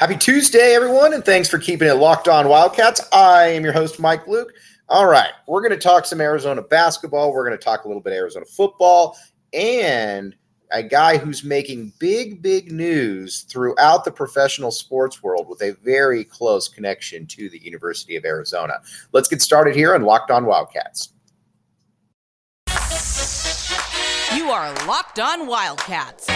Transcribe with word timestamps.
Happy 0.00 0.16
Tuesday, 0.16 0.74
everyone, 0.74 1.12
and 1.12 1.22
thanks 1.22 1.46
for 1.46 1.58
keeping 1.58 1.86
it 1.86 1.92
locked 1.92 2.26
on 2.26 2.48
Wildcats. 2.48 3.02
I 3.12 3.48
am 3.48 3.62
your 3.62 3.74
host, 3.74 4.00
Mike 4.00 4.26
Luke. 4.26 4.54
All 4.88 5.04
right, 5.04 5.32
we're 5.46 5.60
going 5.60 5.78
to 5.78 5.78
talk 5.78 6.06
some 6.06 6.22
Arizona 6.22 6.62
basketball. 6.62 7.34
We're 7.34 7.46
going 7.46 7.58
to 7.58 7.62
talk 7.62 7.84
a 7.84 7.86
little 7.86 8.00
bit 8.00 8.14
Arizona 8.14 8.46
football 8.46 9.18
and 9.52 10.34
a 10.70 10.82
guy 10.82 11.18
who's 11.18 11.44
making 11.44 11.92
big, 11.98 12.40
big 12.40 12.72
news 12.72 13.42
throughout 13.42 14.06
the 14.06 14.10
professional 14.10 14.70
sports 14.70 15.22
world 15.22 15.50
with 15.50 15.60
a 15.60 15.76
very 15.84 16.24
close 16.24 16.66
connection 16.66 17.26
to 17.26 17.50
the 17.50 17.62
University 17.62 18.16
of 18.16 18.24
Arizona. 18.24 18.80
Let's 19.12 19.28
get 19.28 19.42
started 19.42 19.76
here 19.76 19.94
on 19.94 20.00
Locked 20.00 20.30
On 20.30 20.46
Wildcats. 20.46 21.10
You 24.34 24.50
are 24.50 24.72
Locked 24.86 25.20
On 25.20 25.46
Wildcats 25.46 26.26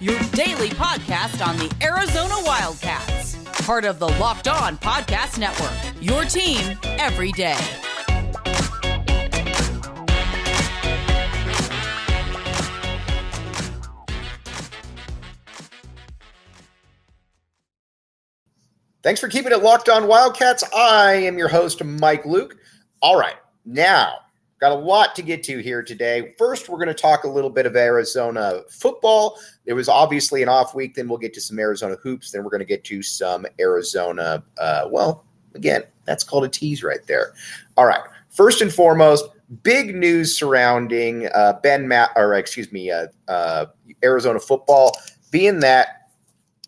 your 0.00 0.18
daily 0.32 0.70
podcast 0.70 1.46
on 1.46 1.58
the 1.58 1.70
Arizona 1.82 2.34
Wildcats. 2.44 3.36
Part 3.66 3.84
of 3.84 3.98
the 3.98 4.08
Locked 4.08 4.48
On 4.48 4.78
Podcast 4.78 5.38
Network, 5.38 5.72
your 6.02 6.24
team 6.24 6.78
every 6.84 7.32
day. 7.32 7.58
Thanks 19.02 19.20
for 19.20 19.28
keeping 19.28 19.52
it 19.52 19.62
locked 19.62 19.88
on 19.88 20.06
Wildcats. 20.06 20.64
I 20.74 21.12
am 21.12 21.36
your 21.36 21.48
host, 21.48 21.84
Mike 21.84 22.24
Luke. 22.24 22.56
All 23.02 23.18
right, 23.18 23.36
now 23.64 24.16
Got 24.60 24.72
a 24.72 24.74
lot 24.74 25.14
to 25.14 25.22
get 25.22 25.42
to 25.44 25.58
here 25.58 25.82
today. 25.82 26.34
First, 26.36 26.68
we're 26.68 26.76
going 26.76 26.88
to 26.88 26.94
talk 26.94 27.24
a 27.24 27.28
little 27.28 27.48
bit 27.48 27.64
of 27.64 27.76
Arizona 27.76 28.60
football. 28.68 29.38
It 29.64 29.72
was 29.72 29.88
obviously 29.88 30.42
an 30.42 30.50
off 30.50 30.74
week. 30.74 30.94
Then 30.94 31.08
we'll 31.08 31.16
get 31.16 31.32
to 31.34 31.40
some 31.40 31.58
Arizona 31.58 31.96
hoops. 32.02 32.30
Then 32.30 32.44
we're 32.44 32.50
going 32.50 32.60
to 32.60 32.66
get 32.66 32.84
to 32.84 33.02
some 33.02 33.46
Arizona. 33.58 34.44
Uh, 34.58 34.86
well, 34.90 35.24
again, 35.54 35.84
that's 36.04 36.22
called 36.22 36.44
a 36.44 36.48
tease 36.48 36.82
right 36.82 37.06
there. 37.06 37.32
All 37.78 37.86
right. 37.86 38.02
First 38.28 38.60
and 38.60 38.70
foremost, 38.70 39.24
big 39.62 39.94
news 39.94 40.36
surrounding 40.36 41.28
uh, 41.28 41.54
Ben 41.62 41.88
Matt, 41.88 42.10
or 42.14 42.34
excuse 42.34 42.70
me, 42.70 42.90
uh, 42.90 43.06
uh 43.28 43.64
Arizona 44.04 44.38
football, 44.38 44.92
being 45.30 45.60
that 45.60 45.99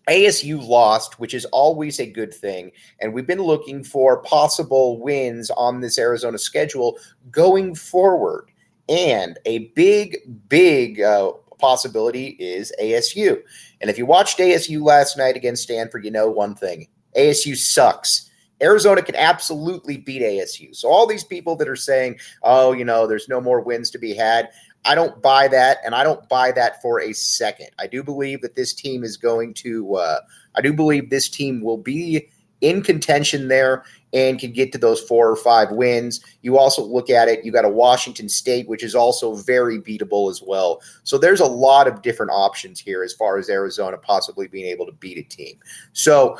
ASU 0.09 0.65
lost, 0.65 1.19
which 1.19 1.33
is 1.33 1.45
always 1.45 1.99
a 1.99 2.05
good 2.05 2.33
thing. 2.33 2.71
And 2.99 3.13
we've 3.13 3.27
been 3.27 3.41
looking 3.41 3.83
for 3.83 4.21
possible 4.21 4.99
wins 4.99 5.49
on 5.51 5.81
this 5.81 5.97
Arizona 5.97 6.37
schedule 6.37 6.97
going 7.31 7.75
forward. 7.75 8.49
And 8.89 9.39
a 9.45 9.69
big, 9.69 10.17
big 10.49 11.01
uh, 11.01 11.31
possibility 11.57 12.35
is 12.39 12.73
ASU. 12.81 13.41
And 13.79 13.89
if 13.89 13.97
you 13.97 14.05
watched 14.05 14.39
ASU 14.39 14.83
last 14.83 15.17
night 15.17 15.37
against 15.37 15.63
Stanford, 15.63 16.03
you 16.03 16.11
know 16.11 16.29
one 16.29 16.55
thing 16.55 16.87
ASU 17.15 17.55
sucks. 17.55 18.29
Arizona 18.61 19.01
can 19.01 19.15
absolutely 19.15 19.97
beat 19.97 20.21
ASU. 20.21 20.75
So 20.75 20.89
all 20.89 21.07
these 21.07 21.23
people 21.23 21.55
that 21.57 21.67
are 21.67 21.75
saying, 21.75 22.19
"Oh, 22.43 22.71
you 22.71 22.85
know, 22.85 23.07
there's 23.07 23.27
no 23.27 23.41
more 23.41 23.61
wins 23.61 23.89
to 23.91 23.97
be 23.97 24.13
had," 24.13 24.49
I 24.85 24.95
don't 24.95 25.21
buy 25.21 25.47
that, 25.47 25.77
and 25.85 25.95
I 25.95 26.03
don't 26.03 26.27
buy 26.27 26.51
that 26.53 26.81
for 26.81 26.99
a 26.99 27.13
second. 27.13 27.69
I 27.79 27.87
do 27.87 28.03
believe 28.03 28.41
that 28.41 28.55
this 28.55 28.73
team 28.73 29.03
is 29.03 29.17
going 29.17 29.53
to. 29.55 29.95
Uh, 29.95 30.19
I 30.55 30.61
do 30.61 30.73
believe 30.73 31.09
this 31.09 31.29
team 31.29 31.61
will 31.61 31.77
be 31.77 32.27
in 32.61 32.81
contention 32.81 33.49
there 33.49 33.83
and 34.13 34.39
can 34.39 34.51
get 34.51 34.71
to 34.71 34.77
those 34.77 35.01
four 35.01 35.29
or 35.29 35.35
five 35.35 35.71
wins. 35.71 36.21
You 36.41 36.57
also 36.57 36.83
look 36.83 37.09
at 37.09 37.27
it, 37.27 37.43
you 37.43 37.51
got 37.51 37.65
a 37.65 37.69
Washington 37.69 38.29
State, 38.29 38.69
which 38.69 38.83
is 38.83 38.95
also 38.95 39.35
very 39.35 39.79
beatable 39.79 40.29
as 40.31 40.41
well. 40.41 40.81
So 41.03 41.17
there's 41.17 41.41
a 41.41 41.45
lot 41.45 41.87
of 41.87 42.01
different 42.01 42.31
options 42.31 42.79
here 42.79 43.03
as 43.03 43.13
far 43.13 43.37
as 43.37 43.49
Arizona 43.49 43.97
possibly 43.97 44.47
being 44.47 44.67
able 44.67 44.85
to 44.85 44.93
beat 44.93 45.17
a 45.17 45.23
team. 45.23 45.59
So 45.91 46.37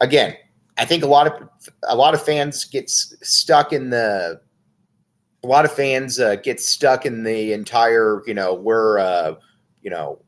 again, 0.00 0.36
I 0.78 0.84
think 0.84 1.02
a 1.02 1.06
lot 1.06 1.26
of 1.26 1.48
a 1.88 1.96
lot 1.96 2.14
of 2.14 2.22
fans 2.22 2.64
get 2.64 2.90
stuck 2.90 3.72
in 3.72 3.90
the 3.90 4.40
a 5.44 5.46
lot 5.46 5.64
of 5.64 5.72
fans 5.72 6.18
uh, 6.18 6.36
get 6.36 6.60
stuck 6.60 7.06
in 7.06 7.22
the 7.22 7.52
entire, 7.52 8.22
you 8.26 8.34
know, 8.34 8.54
we're, 8.54 8.98
uh, 8.98 9.34
you 9.82 9.90
know, 9.90 10.18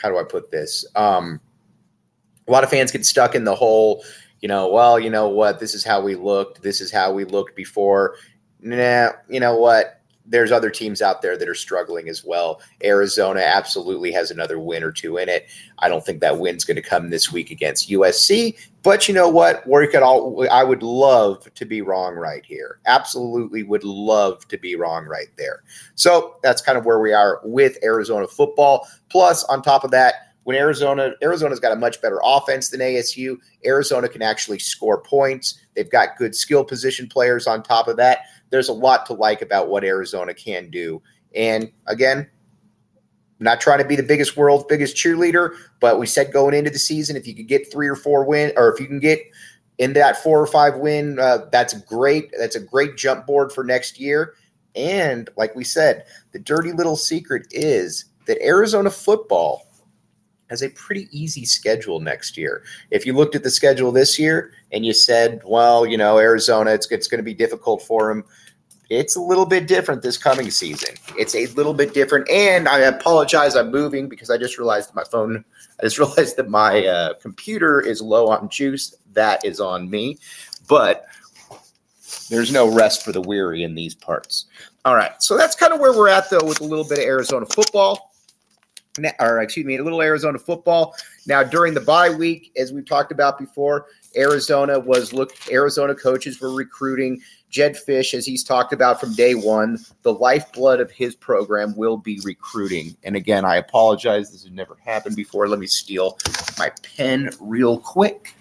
how 0.00 0.08
do 0.08 0.18
I 0.18 0.24
put 0.24 0.50
this? 0.50 0.86
Um, 0.94 1.40
a 2.46 2.52
lot 2.52 2.64
of 2.64 2.70
fans 2.70 2.92
get 2.92 3.04
stuck 3.04 3.34
in 3.34 3.44
the 3.44 3.54
whole, 3.54 4.04
you 4.40 4.48
know, 4.48 4.68
well, 4.68 4.98
you 4.98 5.10
know 5.10 5.28
what, 5.28 5.60
this 5.60 5.74
is 5.74 5.84
how 5.84 6.00
we 6.00 6.14
looked, 6.14 6.62
this 6.62 6.80
is 6.80 6.90
how 6.90 7.12
we 7.12 7.24
looked 7.24 7.56
before. 7.56 8.14
Nah, 8.60 9.10
you 9.28 9.40
know 9.40 9.56
what? 9.56 9.97
There's 10.28 10.52
other 10.52 10.70
teams 10.70 11.02
out 11.02 11.22
there 11.22 11.36
that 11.36 11.48
are 11.48 11.54
struggling 11.54 12.08
as 12.08 12.24
well. 12.24 12.60
Arizona 12.84 13.40
absolutely 13.40 14.12
has 14.12 14.30
another 14.30 14.58
win 14.58 14.82
or 14.82 14.92
two 14.92 15.16
in 15.16 15.28
it. 15.28 15.46
I 15.78 15.88
don't 15.88 16.04
think 16.04 16.20
that 16.20 16.38
win's 16.38 16.64
going 16.64 16.76
to 16.76 16.82
come 16.82 17.10
this 17.10 17.32
week 17.32 17.50
against 17.50 17.88
USC, 17.88 18.56
but 18.82 19.08
you 19.08 19.14
know 19.14 19.28
what? 19.28 19.66
Work 19.66 19.94
it 19.94 20.02
all. 20.02 20.46
I 20.50 20.64
would 20.64 20.82
love 20.82 21.52
to 21.54 21.64
be 21.64 21.82
wrong 21.82 22.14
right 22.14 22.44
here. 22.44 22.78
Absolutely 22.86 23.62
would 23.62 23.84
love 23.84 24.46
to 24.48 24.58
be 24.58 24.76
wrong 24.76 25.06
right 25.06 25.28
there. 25.36 25.62
So 25.94 26.36
that's 26.42 26.62
kind 26.62 26.78
of 26.78 26.84
where 26.84 27.00
we 27.00 27.12
are 27.12 27.40
with 27.44 27.78
Arizona 27.82 28.26
football. 28.26 28.86
Plus, 29.08 29.44
on 29.44 29.62
top 29.62 29.84
of 29.84 29.90
that, 29.92 30.27
when 30.48 30.56
Arizona 30.56 31.12
Arizona's 31.22 31.60
got 31.60 31.72
a 31.72 31.76
much 31.76 32.00
better 32.00 32.20
offense 32.24 32.70
than 32.70 32.80
ASU, 32.80 33.36
Arizona 33.66 34.08
can 34.08 34.22
actually 34.22 34.58
score 34.58 35.02
points. 35.02 35.60
They've 35.76 35.90
got 35.90 36.16
good 36.16 36.34
skill 36.34 36.64
position 36.64 37.06
players 37.06 37.46
on 37.46 37.62
top 37.62 37.86
of 37.86 37.98
that 37.98 38.20
there's 38.50 38.68
a 38.68 38.72
lot 38.72 39.06
to 39.06 39.12
like 39.12 39.42
about 39.42 39.68
what 39.68 39.84
Arizona 39.84 40.34
can 40.34 40.70
do. 40.70 41.02
And 41.34 41.70
again, 41.86 42.28
not 43.40 43.60
trying 43.60 43.78
to 43.78 43.84
be 43.84 43.96
the 43.96 44.02
biggest 44.02 44.36
world's 44.36 44.64
biggest 44.64 44.96
cheerleader, 44.96 45.54
but 45.80 45.98
we 45.98 46.06
said 46.06 46.32
going 46.32 46.54
into 46.54 46.70
the 46.70 46.78
season, 46.78 47.16
if 47.16 47.26
you 47.26 47.34
could 47.34 47.46
get 47.46 47.70
three 47.70 47.88
or 47.88 47.94
four 47.94 48.24
win, 48.24 48.52
or 48.56 48.72
if 48.72 48.80
you 48.80 48.86
can 48.86 48.98
get 48.98 49.20
in 49.78 49.92
that 49.92 50.22
four 50.22 50.40
or 50.40 50.46
five 50.46 50.76
win, 50.76 51.18
uh, 51.20 51.46
that's 51.52 51.74
great. 51.82 52.32
That's 52.38 52.56
a 52.56 52.60
great 52.60 52.96
jump 52.96 53.26
board 53.26 53.52
for 53.52 53.62
next 53.62 54.00
year. 54.00 54.34
And 54.74 55.28
like 55.36 55.54
we 55.54 55.62
said, 55.62 56.04
the 56.32 56.38
dirty 56.38 56.72
little 56.72 56.96
secret 56.96 57.46
is 57.52 58.06
that 58.26 58.42
Arizona 58.42 58.90
football 58.90 59.67
has 60.50 60.62
a 60.62 60.70
pretty 60.70 61.08
easy 61.10 61.44
schedule 61.44 62.00
next 62.00 62.36
year. 62.36 62.62
If 62.90 63.06
you 63.06 63.12
looked 63.12 63.34
at 63.34 63.42
the 63.42 63.50
schedule 63.50 63.92
this 63.92 64.18
year 64.18 64.52
and 64.72 64.84
you 64.84 64.92
said, 64.92 65.42
well, 65.44 65.86
you 65.86 65.96
know, 65.96 66.18
Arizona, 66.18 66.72
it's, 66.72 66.90
it's 66.90 67.06
going 67.06 67.18
to 67.18 67.24
be 67.24 67.34
difficult 67.34 67.82
for 67.82 68.08
them. 68.08 68.24
It's 68.88 69.16
a 69.16 69.20
little 69.20 69.44
bit 69.44 69.68
different 69.68 70.00
this 70.00 70.16
coming 70.16 70.50
season. 70.50 70.94
It's 71.18 71.34
a 71.34 71.46
little 71.48 71.74
bit 71.74 71.92
different. 71.92 72.28
And 72.30 72.66
I 72.66 72.78
apologize, 72.80 73.54
I'm 73.54 73.70
moving 73.70 74.08
because 74.08 74.30
I 74.30 74.38
just 74.38 74.56
realized 74.56 74.94
my 74.94 75.04
phone, 75.04 75.44
I 75.78 75.82
just 75.82 75.98
realized 75.98 76.36
that 76.36 76.48
my 76.48 76.86
uh, 76.86 77.14
computer 77.14 77.80
is 77.80 78.00
low 78.00 78.28
on 78.28 78.48
juice. 78.48 78.94
That 79.12 79.44
is 79.44 79.60
on 79.60 79.90
me. 79.90 80.16
But 80.68 81.04
there's 82.30 82.50
no 82.50 82.72
rest 82.74 83.04
for 83.04 83.12
the 83.12 83.20
weary 83.20 83.62
in 83.62 83.74
these 83.74 83.94
parts. 83.94 84.46
All 84.86 84.94
right. 84.94 85.22
So 85.22 85.36
that's 85.36 85.54
kind 85.54 85.74
of 85.74 85.80
where 85.80 85.92
we're 85.92 86.08
at, 86.08 86.30
though, 86.30 86.44
with 86.44 86.62
a 86.62 86.64
little 86.64 86.84
bit 86.84 86.98
of 86.98 87.04
Arizona 87.04 87.44
football 87.44 88.07
or 89.20 89.40
excuse 89.40 89.66
me, 89.66 89.76
a 89.76 89.82
little 89.82 90.02
Arizona 90.02 90.38
football. 90.38 90.94
Now, 91.26 91.42
during 91.42 91.74
the 91.74 91.80
bye 91.80 92.10
week, 92.10 92.52
as 92.56 92.72
we've 92.72 92.86
talked 92.86 93.12
about 93.12 93.38
before, 93.38 93.86
Arizona 94.16 94.78
was 94.78 95.12
look. 95.12 95.32
Arizona 95.50 95.94
coaches 95.94 96.40
were 96.40 96.52
recruiting 96.52 97.20
Jedd 97.50 97.76
Fisch, 97.76 98.14
as 98.14 98.26
he's 98.26 98.44
talked 98.44 98.72
about 98.72 99.00
from 99.00 99.14
day 99.14 99.34
one. 99.34 99.78
The 100.02 100.12
lifeblood 100.12 100.80
of 100.80 100.90
his 100.90 101.14
program 101.14 101.76
will 101.76 101.96
be 101.96 102.20
recruiting. 102.24 102.96
And 103.04 103.16
again, 103.16 103.44
I 103.44 103.56
apologize. 103.56 104.30
This 104.30 104.42
has 104.42 104.52
never 104.52 104.76
happened 104.84 105.16
before. 105.16 105.48
Let 105.48 105.58
me 105.58 105.66
steal 105.66 106.18
my 106.58 106.70
pen 106.96 107.30
real 107.40 107.78
quick. 107.78 108.34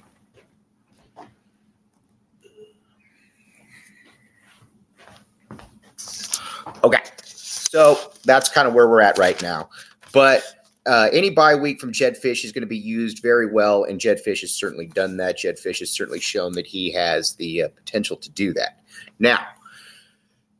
Okay. 6.83 7.01
So 7.25 8.11
that's 8.23 8.49
kind 8.49 8.67
of 8.67 8.73
where 8.73 8.87
we're 8.87 9.01
at 9.01 9.17
right 9.17 9.41
now. 9.41 9.69
But 10.11 10.43
uh, 10.87 11.09
any 11.11 11.29
bye 11.29 11.55
week 11.55 11.81
from 11.81 11.91
Jedd 11.91 12.15
Fisch 12.15 12.45
is 12.45 12.51
going 12.51 12.61
to 12.61 12.67
be 12.67 12.77
used 12.77 13.21
very 13.21 13.45
well, 13.45 13.83
and 13.83 13.99
Jedd 13.99 14.19
Fisch 14.25 14.41
has 14.41 14.51
certainly 14.51 14.87
done 14.87 15.17
that. 15.17 15.37
Jedd 15.37 15.57
Fisch 15.57 15.79
has 15.79 15.91
certainly 15.91 16.19
shown 16.19 16.53
that 16.53 16.65
he 16.65 16.91
has 16.93 17.33
the 17.33 17.63
uh, 17.63 17.67
potential 17.69 18.15
to 18.17 18.29
do 18.29 18.53
that. 18.53 18.79
Now, 19.19 19.45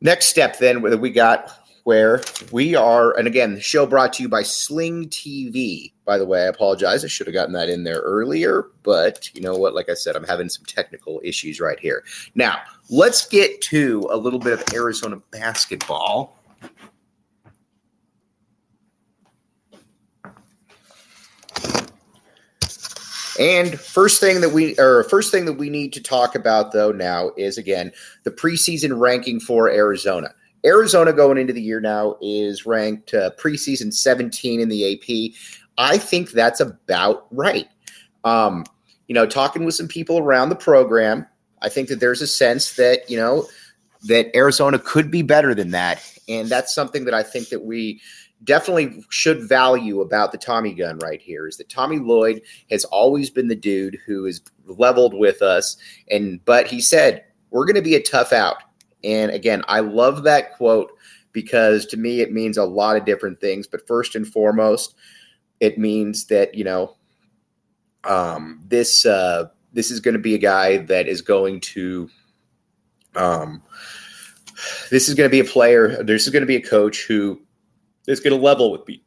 next 0.02 0.26
step 0.26 0.58
then, 0.58 0.82
where 0.82 0.96
we 0.96 1.10
got 1.10 1.64
where 1.84 2.20
we 2.52 2.74
are, 2.74 3.16
and 3.16 3.26
again, 3.26 3.54
the 3.54 3.62
show 3.62 3.86
brought 3.86 4.12
to 4.12 4.22
you 4.22 4.28
by 4.28 4.42
Sling 4.42 5.08
TV. 5.08 5.92
By 6.04 6.18
the 6.18 6.26
way, 6.26 6.42
I 6.42 6.48
apologize. 6.48 7.02
I 7.02 7.08
should 7.08 7.26
have 7.26 7.32
gotten 7.32 7.54
that 7.54 7.70
in 7.70 7.84
there 7.84 8.00
earlier, 8.00 8.66
but 8.82 9.34
you 9.34 9.40
know 9.40 9.56
what? 9.56 9.74
Like 9.74 9.88
I 9.88 9.94
said, 9.94 10.14
I'm 10.14 10.24
having 10.24 10.50
some 10.50 10.66
technical 10.66 11.22
issues 11.24 11.60
right 11.60 11.80
here. 11.80 12.04
Now, 12.34 12.58
let's 12.90 13.26
get 13.26 13.62
to 13.62 14.06
a 14.10 14.18
little 14.18 14.38
bit 14.38 14.52
of 14.52 14.62
Arizona 14.74 15.16
basketball. 15.30 16.37
And 23.38 23.78
first 23.78 24.20
thing 24.20 24.40
that 24.40 24.50
we 24.50 24.76
or 24.78 25.04
first 25.04 25.30
thing 25.30 25.44
that 25.44 25.54
we 25.54 25.70
need 25.70 25.92
to 25.92 26.02
talk 26.02 26.34
about 26.34 26.72
though 26.72 26.90
now 26.90 27.30
is 27.36 27.56
again 27.56 27.92
the 28.24 28.30
preseason 28.30 28.98
ranking 28.98 29.38
for 29.38 29.68
Arizona. 29.68 30.34
Arizona 30.64 31.12
going 31.12 31.38
into 31.38 31.52
the 31.52 31.62
year 31.62 31.80
now 31.80 32.16
is 32.20 32.66
ranked 32.66 33.14
uh, 33.14 33.30
preseason 33.38 33.94
17 33.94 34.60
in 34.60 34.68
the 34.68 34.92
AP. 34.92 35.34
I 35.78 35.98
think 35.98 36.32
that's 36.32 36.60
about 36.60 37.26
right. 37.30 37.68
Um, 38.24 38.64
you 39.06 39.14
know, 39.14 39.26
talking 39.26 39.64
with 39.64 39.76
some 39.76 39.88
people 39.88 40.18
around 40.18 40.48
the 40.48 40.56
program, 40.56 41.26
I 41.62 41.68
think 41.68 41.88
that 41.88 42.00
there's 42.00 42.20
a 42.20 42.26
sense 42.26 42.74
that, 42.74 43.08
you 43.08 43.16
know, 43.16 43.46
that 44.02 44.34
Arizona 44.34 44.78
could 44.78 45.10
be 45.10 45.22
better 45.22 45.54
than 45.54 45.70
that. 45.70 46.02
And 46.28 46.48
that's 46.48 46.74
something 46.74 47.04
that 47.04 47.14
I 47.14 47.22
think 47.22 47.48
that 47.48 47.64
we 47.64 48.00
definitely 48.44 49.04
should 49.10 49.48
value 49.48 50.00
about 50.00 50.32
the 50.32 50.38
Tommy 50.38 50.72
gun 50.72 50.98
right 50.98 51.20
here 51.20 51.46
is 51.46 51.56
that 51.56 51.68
Tommy 51.68 51.98
Lloyd 51.98 52.42
has 52.70 52.84
always 52.84 53.30
been 53.30 53.48
the 53.48 53.56
dude 53.56 53.98
who 54.06 54.26
is 54.26 54.40
leveled 54.66 55.14
with 55.14 55.42
us. 55.42 55.76
And 56.10 56.44
but 56.44 56.66
he 56.66 56.80
said, 56.80 57.24
we're 57.50 57.66
going 57.66 57.76
to 57.76 57.82
be 57.82 57.96
a 57.96 58.02
tough 58.02 58.32
out. 58.32 58.62
And 59.04 59.30
again, 59.30 59.62
I 59.68 59.80
love 59.80 60.22
that 60.24 60.56
quote 60.56 60.92
because 61.32 61.86
to 61.86 61.96
me 61.96 62.20
it 62.20 62.32
means 62.32 62.56
a 62.56 62.64
lot 62.64 62.96
of 62.96 63.04
different 63.04 63.40
things. 63.40 63.66
But 63.66 63.86
first 63.86 64.14
and 64.14 64.26
foremost, 64.26 64.94
it 65.60 65.78
means 65.78 66.26
that, 66.26 66.54
you 66.54 66.64
know, 66.64 66.96
um, 68.04 68.60
this 68.66 69.04
uh, 69.04 69.48
this 69.72 69.90
is 69.90 70.00
going 70.00 70.14
to 70.14 70.20
be 70.20 70.34
a 70.34 70.38
guy 70.38 70.78
that 70.78 71.08
is 71.08 71.20
going 71.20 71.60
to 71.60 72.08
um, 73.16 73.62
this 74.90 75.08
is 75.08 75.14
going 75.14 75.28
to 75.28 75.32
be 75.32 75.40
a 75.40 75.44
player. 75.44 76.02
This 76.02 76.26
is 76.26 76.32
going 76.32 76.42
to 76.42 76.46
be 76.46 76.56
a 76.56 76.62
coach 76.62 77.04
who 77.06 77.40
is 78.08 78.20
going 78.20 78.36
to 78.36 78.42
level 78.44 78.72
with 78.72 78.86
me. 78.88 79.02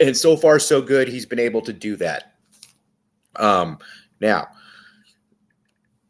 And 0.00 0.16
so 0.16 0.36
far, 0.36 0.58
so 0.58 0.80
good. 0.80 1.08
He's 1.08 1.26
been 1.26 1.40
able 1.40 1.60
to 1.62 1.72
do 1.72 1.96
that. 1.96 2.34
Um, 3.36 3.78
now, 4.20 4.48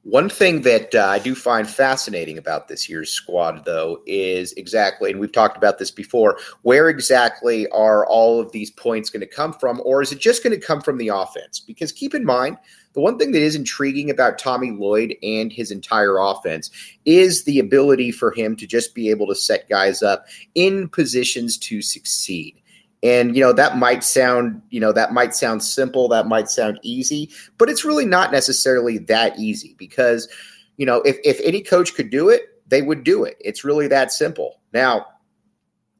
one 0.03 0.31
thing 0.31 0.63
that 0.63 0.95
uh, 0.95 1.07
I 1.07 1.19
do 1.19 1.35
find 1.35 1.69
fascinating 1.69 2.39
about 2.39 2.69
this 2.69 2.89
year's 2.89 3.11
squad, 3.11 3.65
though, 3.65 4.01
is 4.07 4.53
exactly, 4.55 5.11
and 5.11 5.21
we've 5.21 5.33
talked 5.33 5.57
about 5.57 5.79
this 5.79 5.91
before, 5.91 6.39
where 6.63 6.89
exactly 6.89 7.69
are 7.69 8.07
all 8.07 8.41
of 8.41 8.53
these 8.53 8.71
points 8.71 9.11
going 9.11 9.21
to 9.21 9.27
come 9.27 9.53
from, 9.53 9.83
or 9.85 10.01
is 10.01 10.13
it 10.13 10.19
just 10.19 10.43
going 10.43 10.59
to 10.59 10.67
come 10.67 10.81
from 10.81 10.97
the 10.97 11.09
offense? 11.09 11.61
Because 11.61 11.93
keep 11.93 12.15
in 12.15 12.25
mind, 12.25 12.57
the 12.99 13.03
one 13.03 13.17
thing 13.17 13.31
that 13.31 13.43
is 13.43 13.55
intriguing 13.55 14.11
about 14.11 14.39
Tommy 14.39 14.73
Lloyd 14.73 15.15
and 15.23 15.53
his 15.53 15.71
entire 15.71 16.19
offense 16.19 16.69
is 17.05 17.45
the 17.45 17.61
ability 17.61 18.11
for 18.11 18.33
him 18.33 18.57
to 18.57 18.67
just 18.67 18.93
be 18.93 19.09
able 19.09 19.29
to 19.29 19.37
set 19.37 19.69
guys 19.69 20.03
up 20.03 20.27
in 20.57 20.89
positions 20.89 21.57
to 21.59 21.81
succeed. 21.81 22.61
And 23.05 23.37
you 23.37 23.41
know 23.41 23.53
that 23.53 23.79
might 23.79 24.03
sound, 24.03 24.61
you 24.71 24.81
know, 24.81 24.91
that 24.91 25.13
might 25.13 25.33
sound 25.33 25.63
simple, 25.63 26.09
that 26.09 26.27
might 26.27 26.51
sound 26.51 26.81
easy, 26.83 27.31
but 27.57 27.69
it's 27.71 27.85
really 27.85 28.05
not 28.05 28.33
necessarily 28.33 28.99
that 28.99 29.39
easy 29.39 29.77
because, 29.79 30.29
you 30.77 30.85
know, 30.85 31.01
if 31.03 31.19
if 31.23 31.39
any 31.45 31.63
coach 31.63 31.95
could 31.95 32.11
do 32.11 32.29
it, 32.29 32.61
they 32.67 32.83
would 32.83 33.05
do 33.05 33.23
it. 33.23 33.37
It's 33.39 33.63
really 33.63 33.87
that 33.87 34.11
simple. 34.11 34.59
Now, 34.73 35.07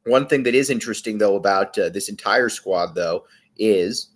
one 0.03 0.27
thing 0.27 0.43
that 0.43 0.53
is 0.53 0.69
interesting 0.69 1.17
though 1.17 1.37
about 1.37 1.77
uh, 1.77 1.87
this 1.87 2.09
entire 2.09 2.49
squad 2.49 2.93
though 2.93 3.25
is 3.55 4.08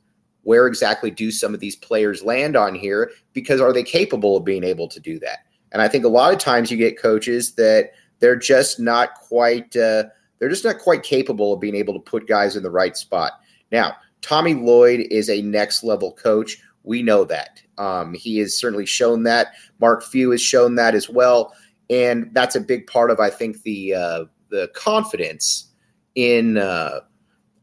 where 0.43 0.67
exactly 0.67 1.09
do 1.09 1.31
some 1.31 1.53
of 1.53 1.59
these 1.59 1.75
players 1.75 2.23
land 2.23 2.55
on 2.55 2.75
here 2.75 3.11
because 3.33 3.59
are 3.59 3.73
they 3.73 3.83
capable 3.83 4.37
of 4.37 4.45
being 4.45 4.63
able 4.63 4.87
to 4.87 4.99
do 4.99 5.19
that? 5.19 5.39
And 5.71 5.81
I 5.81 5.87
think 5.87 6.05
a 6.05 6.09
lot 6.09 6.33
of 6.33 6.39
times 6.39 6.69
you 6.69 6.77
get 6.77 7.01
coaches 7.01 7.55
that 7.55 7.91
they're 8.19 8.35
just 8.35 8.79
not 8.79 9.15
quite 9.15 9.75
uh, 9.75 10.03
they're 10.39 10.49
just 10.49 10.63
not 10.65 10.79
quite 10.79 11.03
capable 11.03 11.53
of 11.53 11.59
being 11.59 11.75
able 11.75 11.93
to 11.93 11.99
put 11.99 12.27
guys 12.27 12.55
in 12.55 12.63
the 12.63 12.71
right 12.71 12.95
spot. 12.95 13.33
Now, 13.71 13.95
Tommy 14.21 14.53
Lloyd 14.53 15.07
is 15.09 15.29
a 15.29 15.41
next 15.41 15.83
level 15.83 16.13
coach. 16.13 16.57
We 16.83 17.01
know 17.01 17.23
that. 17.25 17.61
Um, 17.77 18.13
he 18.13 18.37
has 18.39 18.57
certainly 18.57 18.85
shown 18.85 19.23
that. 19.23 19.53
Mark 19.79 20.03
Few 20.03 20.31
has 20.31 20.41
shown 20.41 20.75
that 20.75 20.95
as 20.95 21.09
well, 21.09 21.53
and 21.89 22.29
that's 22.33 22.55
a 22.55 22.61
big 22.61 22.87
part 22.87 23.09
of 23.09 23.19
I 23.19 23.29
think 23.29 23.63
the 23.63 23.95
uh, 23.95 24.25
the 24.49 24.69
confidence 24.75 25.71
in. 26.15 26.57
Uh, 26.57 26.99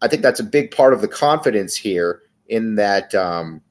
I 0.03 0.09
think 0.09 0.23
that's 0.23 0.41
a 0.41 0.45
big 0.45 0.71
part 0.71 0.95
of 0.95 1.03
the 1.03 1.09
confidence 1.09 1.77
here 1.77 2.23
in 2.51 2.75
that 2.75 3.15
um, 3.15 3.63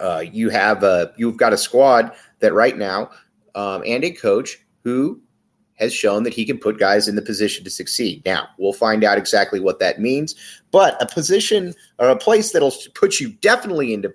uh, 0.00 0.24
you 0.32 0.48
have 0.48 0.82
a 0.82 1.12
you've 1.16 1.36
got 1.36 1.52
a 1.52 1.58
squad 1.58 2.12
that 2.40 2.54
right 2.54 2.78
now 2.78 3.10
um, 3.54 3.82
and 3.86 4.04
a 4.04 4.10
coach 4.10 4.58
who 4.82 5.20
has 5.76 5.92
shown 5.92 6.22
that 6.22 6.32
he 6.32 6.44
can 6.44 6.56
put 6.56 6.78
guys 6.78 7.08
in 7.08 7.16
the 7.16 7.22
position 7.22 7.64
to 7.64 7.70
succeed. 7.70 8.24
Now, 8.24 8.48
we'll 8.58 8.72
find 8.72 9.02
out 9.02 9.18
exactly 9.18 9.58
what 9.58 9.80
that 9.80 10.00
means, 10.00 10.34
but 10.70 11.00
a 11.02 11.06
position 11.06 11.74
or 11.98 12.08
a 12.08 12.16
place 12.16 12.52
that'll 12.52 12.72
put 12.94 13.18
you 13.18 13.30
definitely 13.40 13.92
into 13.92 14.08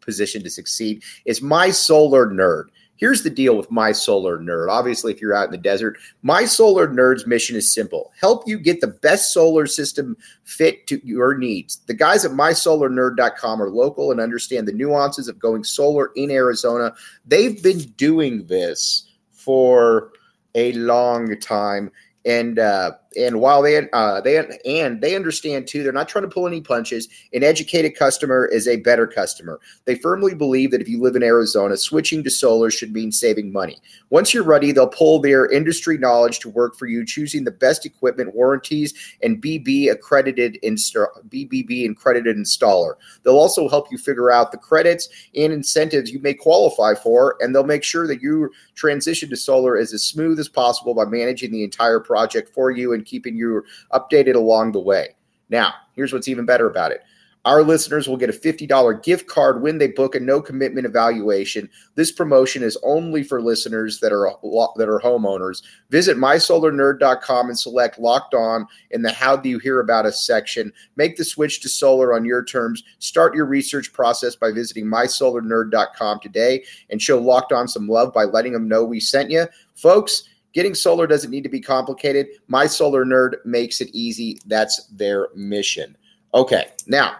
position 0.00 0.42
to 0.42 0.50
succeed 0.50 1.02
is 1.24 1.40
my 1.40 1.70
solar 1.70 2.26
nerd. 2.26 2.64
Here's 2.96 3.22
the 3.22 3.30
deal 3.30 3.56
with 3.56 3.70
My 3.70 3.92
Solar 3.92 4.38
Nerd. 4.38 4.70
Obviously, 4.70 5.12
if 5.12 5.20
you're 5.20 5.34
out 5.34 5.46
in 5.46 5.50
the 5.50 5.58
desert, 5.58 5.98
My 6.22 6.44
Solar 6.44 6.88
Nerd's 6.88 7.26
mission 7.26 7.56
is 7.56 7.72
simple 7.72 8.12
help 8.20 8.46
you 8.46 8.58
get 8.58 8.80
the 8.80 8.86
best 8.86 9.32
solar 9.32 9.66
system 9.66 10.16
fit 10.44 10.86
to 10.86 11.00
your 11.06 11.36
needs. 11.36 11.76
The 11.86 11.94
guys 11.94 12.24
at 12.24 12.32
mysolarnerd.com 12.32 13.62
are 13.62 13.70
local 13.70 14.10
and 14.10 14.20
understand 14.20 14.66
the 14.66 14.72
nuances 14.72 15.28
of 15.28 15.38
going 15.38 15.64
solar 15.64 16.10
in 16.16 16.30
Arizona. 16.30 16.94
They've 17.26 17.62
been 17.62 17.80
doing 17.96 18.46
this 18.46 19.08
for 19.30 20.10
a 20.54 20.72
long 20.72 21.38
time. 21.38 21.92
And 22.24 22.58
uh, 22.58 22.92
and 23.16 23.40
while 23.40 23.62
they 23.62 23.88
uh, 23.92 24.20
they 24.20 24.38
and 24.64 25.00
they 25.00 25.16
understand 25.16 25.66
too, 25.66 25.82
they're 25.82 25.92
not 25.92 26.08
trying 26.08 26.24
to 26.24 26.30
pull 26.30 26.46
any 26.46 26.60
punches. 26.60 27.08
An 27.32 27.42
educated 27.42 27.96
customer 27.96 28.46
is 28.46 28.68
a 28.68 28.76
better 28.76 29.06
customer. 29.06 29.60
They 29.84 29.96
firmly 29.96 30.34
believe 30.34 30.70
that 30.70 30.80
if 30.80 30.88
you 30.88 31.00
live 31.00 31.16
in 31.16 31.22
Arizona, 31.22 31.76
switching 31.76 32.22
to 32.24 32.30
solar 32.30 32.70
should 32.70 32.92
mean 32.92 33.12
saving 33.12 33.52
money. 33.52 33.78
Once 34.10 34.34
you're 34.34 34.44
ready, 34.44 34.72
they'll 34.72 34.88
pull 34.88 35.20
their 35.20 35.50
industry 35.50 35.98
knowledge 35.98 36.38
to 36.40 36.48
work 36.48 36.76
for 36.76 36.86
you, 36.86 37.04
choosing 37.04 37.44
the 37.44 37.50
best 37.50 37.86
equipment, 37.86 38.34
warranties, 38.34 38.94
and 39.22 39.42
BB 39.42 39.90
accredited 39.90 40.58
BBB 40.62 41.90
accredited 41.90 42.36
installer. 42.36 42.94
They'll 43.22 43.38
also 43.38 43.68
help 43.68 43.90
you 43.90 43.98
figure 43.98 44.30
out 44.30 44.52
the 44.52 44.58
credits 44.58 45.08
and 45.34 45.52
incentives 45.52 46.10
you 46.10 46.18
may 46.20 46.34
qualify 46.34 46.94
for, 46.94 47.36
and 47.40 47.54
they'll 47.54 47.64
make 47.64 47.84
sure 47.84 48.06
that 48.06 48.20
you 48.20 48.50
transition 48.74 49.30
to 49.30 49.36
solar 49.36 49.76
is 49.76 49.92
as 49.92 50.02
smooth 50.02 50.38
as 50.38 50.48
possible 50.48 50.94
by 50.94 51.04
managing 51.04 51.50
the 51.50 51.64
entire 51.64 51.98
project 51.98 52.52
for 52.52 52.70
you 52.70 52.92
and 52.92 53.05
keeping 53.06 53.36
you 53.36 53.64
updated 53.92 54.34
along 54.34 54.72
the 54.72 54.80
way. 54.80 55.16
Now, 55.48 55.72
here's 55.94 56.12
what's 56.12 56.28
even 56.28 56.44
better 56.44 56.68
about 56.68 56.92
it. 56.92 57.02
Our 57.46 57.62
listeners 57.62 58.08
will 58.08 58.16
get 58.16 58.28
a 58.28 58.32
$50 58.32 59.04
gift 59.04 59.28
card 59.28 59.62
when 59.62 59.78
they 59.78 59.86
book 59.86 60.16
a 60.16 60.20
no 60.20 60.42
commitment 60.42 60.84
evaluation. 60.84 61.70
This 61.94 62.10
promotion 62.10 62.64
is 62.64 62.76
only 62.82 63.22
for 63.22 63.40
listeners 63.40 64.00
that 64.00 64.12
are 64.12 64.32
that 64.74 64.88
are 64.88 64.98
homeowners. 64.98 65.62
Visit 65.88 66.16
mysolarnerd.com 66.16 67.48
and 67.48 67.56
select 67.56 68.00
locked 68.00 68.34
on 68.34 68.66
in 68.90 69.02
the 69.02 69.12
how 69.12 69.36
do 69.36 69.48
you 69.48 69.60
hear 69.60 69.78
about 69.78 70.06
us 70.06 70.26
section. 70.26 70.72
Make 70.96 71.16
the 71.16 71.24
switch 71.24 71.60
to 71.60 71.68
solar 71.68 72.12
on 72.14 72.24
your 72.24 72.44
terms. 72.44 72.82
Start 72.98 73.36
your 73.36 73.46
research 73.46 73.92
process 73.92 74.34
by 74.34 74.50
visiting 74.50 74.86
mysolarnerd.com 74.86 76.18
today 76.18 76.64
and 76.90 77.00
show 77.00 77.20
locked 77.20 77.52
on 77.52 77.68
some 77.68 77.86
love 77.86 78.12
by 78.12 78.24
letting 78.24 78.54
them 78.54 78.66
know 78.66 78.82
we 78.82 78.98
sent 78.98 79.30
you. 79.30 79.46
Folks, 79.76 80.24
Getting 80.56 80.74
solar 80.74 81.06
doesn't 81.06 81.30
need 81.30 81.42
to 81.42 81.50
be 81.50 81.60
complicated. 81.60 82.28
My 82.48 82.66
Solar 82.66 83.04
Nerd 83.04 83.44
makes 83.44 83.82
it 83.82 83.90
easy. 83.92 84.38
That's 84.46 84.86
their 84.86 85.28
mission. 85.34 85.94
Okay, 86.32 86.68
now 86.86 87.16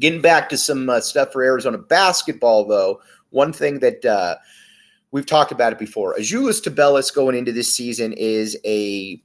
getting 0.00 0.22
back 0.22 0.48
to 0.48 0.56
some 0.56 0.88
uh, 0.88 1.00
stuff 1.00 1.34
for 1.34 1.44
Arizona 1.44 1.76
basketball, 1.76 2.64
though, 2.64 3.02
one 3.28 3.52
thing 3.52 3.80
that 3.80 4.02
uh, 4.06 4.36
we've 5.10 5.26
talked 5.26 5.52
about 5.52 5.74
it 5.74 5.78
before. 5.78 6.14
Azuolas 6.14 6.66
Tubelis 6.66 7.14
going 7.14 7.36
into 7.36 7.52
this 7.52 7.74
season 7.74 8.14
is 8.14 8.56
a 8.64 9.20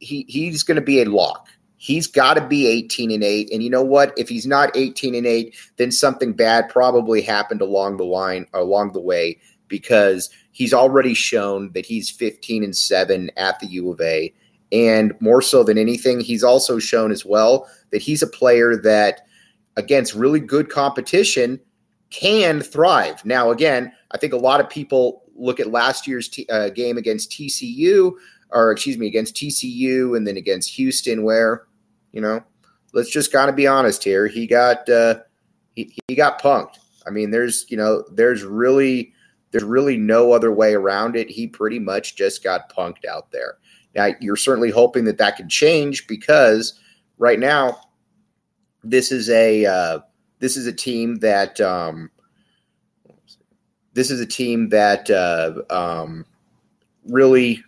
he 0.00 0.24
he's 0.26 0.64
going 0.64 0.74
to 0.74 0.82
be 0.82 1.00
a 1.00 1.04
lock. 1.04 1.46
He's 1.76 2.08
got 2.08 2.34
to 2.34 2.44
be 2.44 2.66
18 2.66 3.12
and 3.12 3.22
8. 3.22 3.48
And 3.52 3.62
you 3.62 3.70
know 3.70 3.84
what? 3.84 4.12
If 4.18 4.28
he's 4.28 4.44
not 4.44 4.76
18 4.76 5.14
and 5.14 5.24
8, 5.24 5.54
then 5.76 5.92
something 5.92 6.32
bad 6.32 6.68
probably 6.68 7.22
happened 7.22 7.60
along 7.60 7.98
the 7.98 8.04
line 8.04 8.48
along 8.54 8.90
the 8.90 9.00
way 9.00 9.38
because 9.68 10.30
he's 10.56 10.72
already 10.72 11.12
shown 11.12 11.70
that 11.72 11.84
he's 11.84 12.08
15 12.08 12.64
and 12.64 12.74
7 12.74 13.30
at 13.36 13.60
the 13.60 13.66
U 13.66 13.92
of 13.92 14.00
A. 14.00 14.32
And 14.72 15.12
more 15.20 15.42
so 15.42 15.62
than 15.62 15.76
anything, 15.76 16.18
he's 16.18 16.42
also 16.42 16.78
shown 16.78 17.12
as 17.12 17.26
well 17.26 17.68
that 17.90 18.00
he's 18.00 18.22
a 18.22 18.26
player 18.26 18.74
that, 18.74 19.26
against 19.76 20.14
really 20.14 20.40
good 20.40 20.70
competition, 20.70 21.60
can 22.08 22.62
thrive. 22.62 23.22
Now, 23.22 23.50
again, 23.50 23.92
I 24.12 24.16
think 24.16 24.32
a 24.32 24.38
lot 24.38 24.60
of 24.60 24.70
people 24.70 25.24
look 25.34 25.60
at 25.60 25.72
last 25.72 26.06
year's 26.06 26.30
t- 26.30 26.46
uh, 26.48 26.70
game 26.70 26.96
against 26.96 27.32
TCU, 27.32 28.12
or 28.48 28.72
excuse 28.72 28.96
me, 28.96 29.08
against 29.08 29.36
TCU 29.36 30.16
and 30.16 30.26
then 30.26 30.38
against 30.38 30.70
Houston, 30.70 31.22
where, 31.22 31.66
you 32.12 32.22
know, 32.22 32.42
let's 32.94 33.10
just 33.10 33.30
kind 33.30 33.50
of 33.50 33.56
be 33.56 33.66
honest 33.66 34.02
here. 34.02 34.26
He 34.26 34.46
got, 34.46 34.88
uh, 34.88 35.16
he, 35.74 35.94
he 36.08 36.14
got 36.14 36.40
punked. 36.40 36.78
I 37.06 37.10
mean, 37.10 37.30
there's, 37.30 37.66
you 37.68 37.76
know, 37.76 38.04
there's 38.10 38.42
really, 38.42 39.12
there's 39.50 39.64
really 39.64 39.96
no 39.96 40.32
other 40.32 40.52
way 40.52 40.74
around 40.74 41.16
it. 41.16 41.30
He 41.30 41.46
pretty 41.46 41.78
much 41.78 42.16
just 42.16 42.42
got 42.42 42.74
punked 42.74 43.04
out 43.04 43.30
there. 43.30 43.58
Now, 43.94 44.10
you're 44.20 44.36
certainly 44.36 44.70
hoping 44.70 45.04
that 45.04 45.18
that 45.18 45.36
can 45.36 45.48
change 45.48 46.06
because 46.06 46.78
right 47.18 47.38
now, 47.38 47.80
this 48.84 49.10
is 49.10 49.30
a 49.30 49.64
uh, 49.64 49.98
this 50.38 50.56
is 50.56 50.66
a 50.66 50.72
team 50.72 51.16
that 51.16 51.60
um, 51.60 52.10
this 53.94 54.10
is 54.10 54.20
a 54.20 54.26
team 54.26 54.68
that 54.68 55.10
uh, 55.10 55.62
um, 55.70 56.26
really 57.08 57.62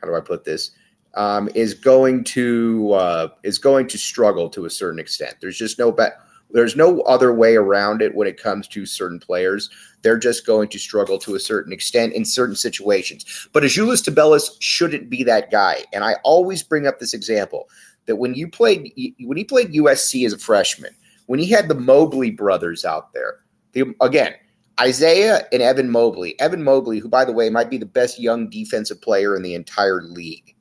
how 0.00 0.06
do 0.06 0.14
I 0.14 0.20
put 0.20 0.44
this 0.44 0.70
um, 1.14 1.48
is 1.54 1.74
going 1.74 2.24
to 2.24 2.92
uh, 2.92 3.28
is 3.42 3.58
going 3.58 3.88
to 3.88 3.98
struggle 3.98 4.48
to 4.50 4.66
a 4.66 4.70
certain 4.70 4.98
extent. 4.98 5.36
There's 5.40 5.58
just 5.58 5.78
no 5.78 5.90
bet 5.90 6.18
there's 6.54 6.76
no 6.76 7.00
other 7.00 7.34
way 7.34 7.56
around 7.56 8.00
it 8.00 8.14
when 8.14 8.28
it 8.28 8.40
comes 8.40 8.68
to 8.68 8.86
certain 8.86 9.18
players. 9.18 9.68
They're 10.02 10.16
just 10.16 10.46
going 10.46 10.68
to 10.68 10.78
struggle 10.78 11.18
to 11.18 11.34
a 11.34 11.40
certain 11.40 11.72
extent 11.72 12.12
in 12.12 12.24
certain 12.24 12.54
situations. 12.54 13.48
But 13.52 13.64
Azuolas 13.64 14.08
Tubelis 14.08 14.50
shouldn't 14.60 15.10
be 15.10 15.24
that 15.24 15.50
guy. 15.50 15.84
And 15.92 16.04
I 16.04 16.14
always 16.22 16.62
bring 16.62 16.86
up 16.86 17.00
this 17.00 17.12
example 17.12 17.68
that 18.06 18.16
when 18.16 18.34
you 18.34 18.48
played 18.48 18.92
when 19.20 19.36
he 19.36 19.44
played 19.44 19.72
USC 19.72 20.24
as 20.24 20.32
a 20.32 20.38
freshman, 20.38 20.94
when 21.26 21.40
he 21.40 21.50
had 21.50 21.68
the 21.68 21.74
Mobley 21.74 22.30
brothers 22.30 22.84
out 22.84 23.12
there, 23.12 23.40
the, 23.72 23.92
again, 24.00 24.34
Isaiah 24.80 25.46
and 25.52 25.60
Evan 25.60 25.90
Mobley. 25.90 26.38
Evan 26.38 26.62
Mobley, 26.62 27.00
who 27.00 27.08
by 27.08 27.24
the 27.24 27.32
way 27.32 27.50
might 27.50 27.70
be 27.70 27.78
the 27.78 27.86
best 27.86 28.20
young 28.20 28.48
defensive 28.48 29.02
player 29.02 29.34
in 29.34 29.42
the 29.42 29.54
entire 29.54 30.02
league. 30.02 30.54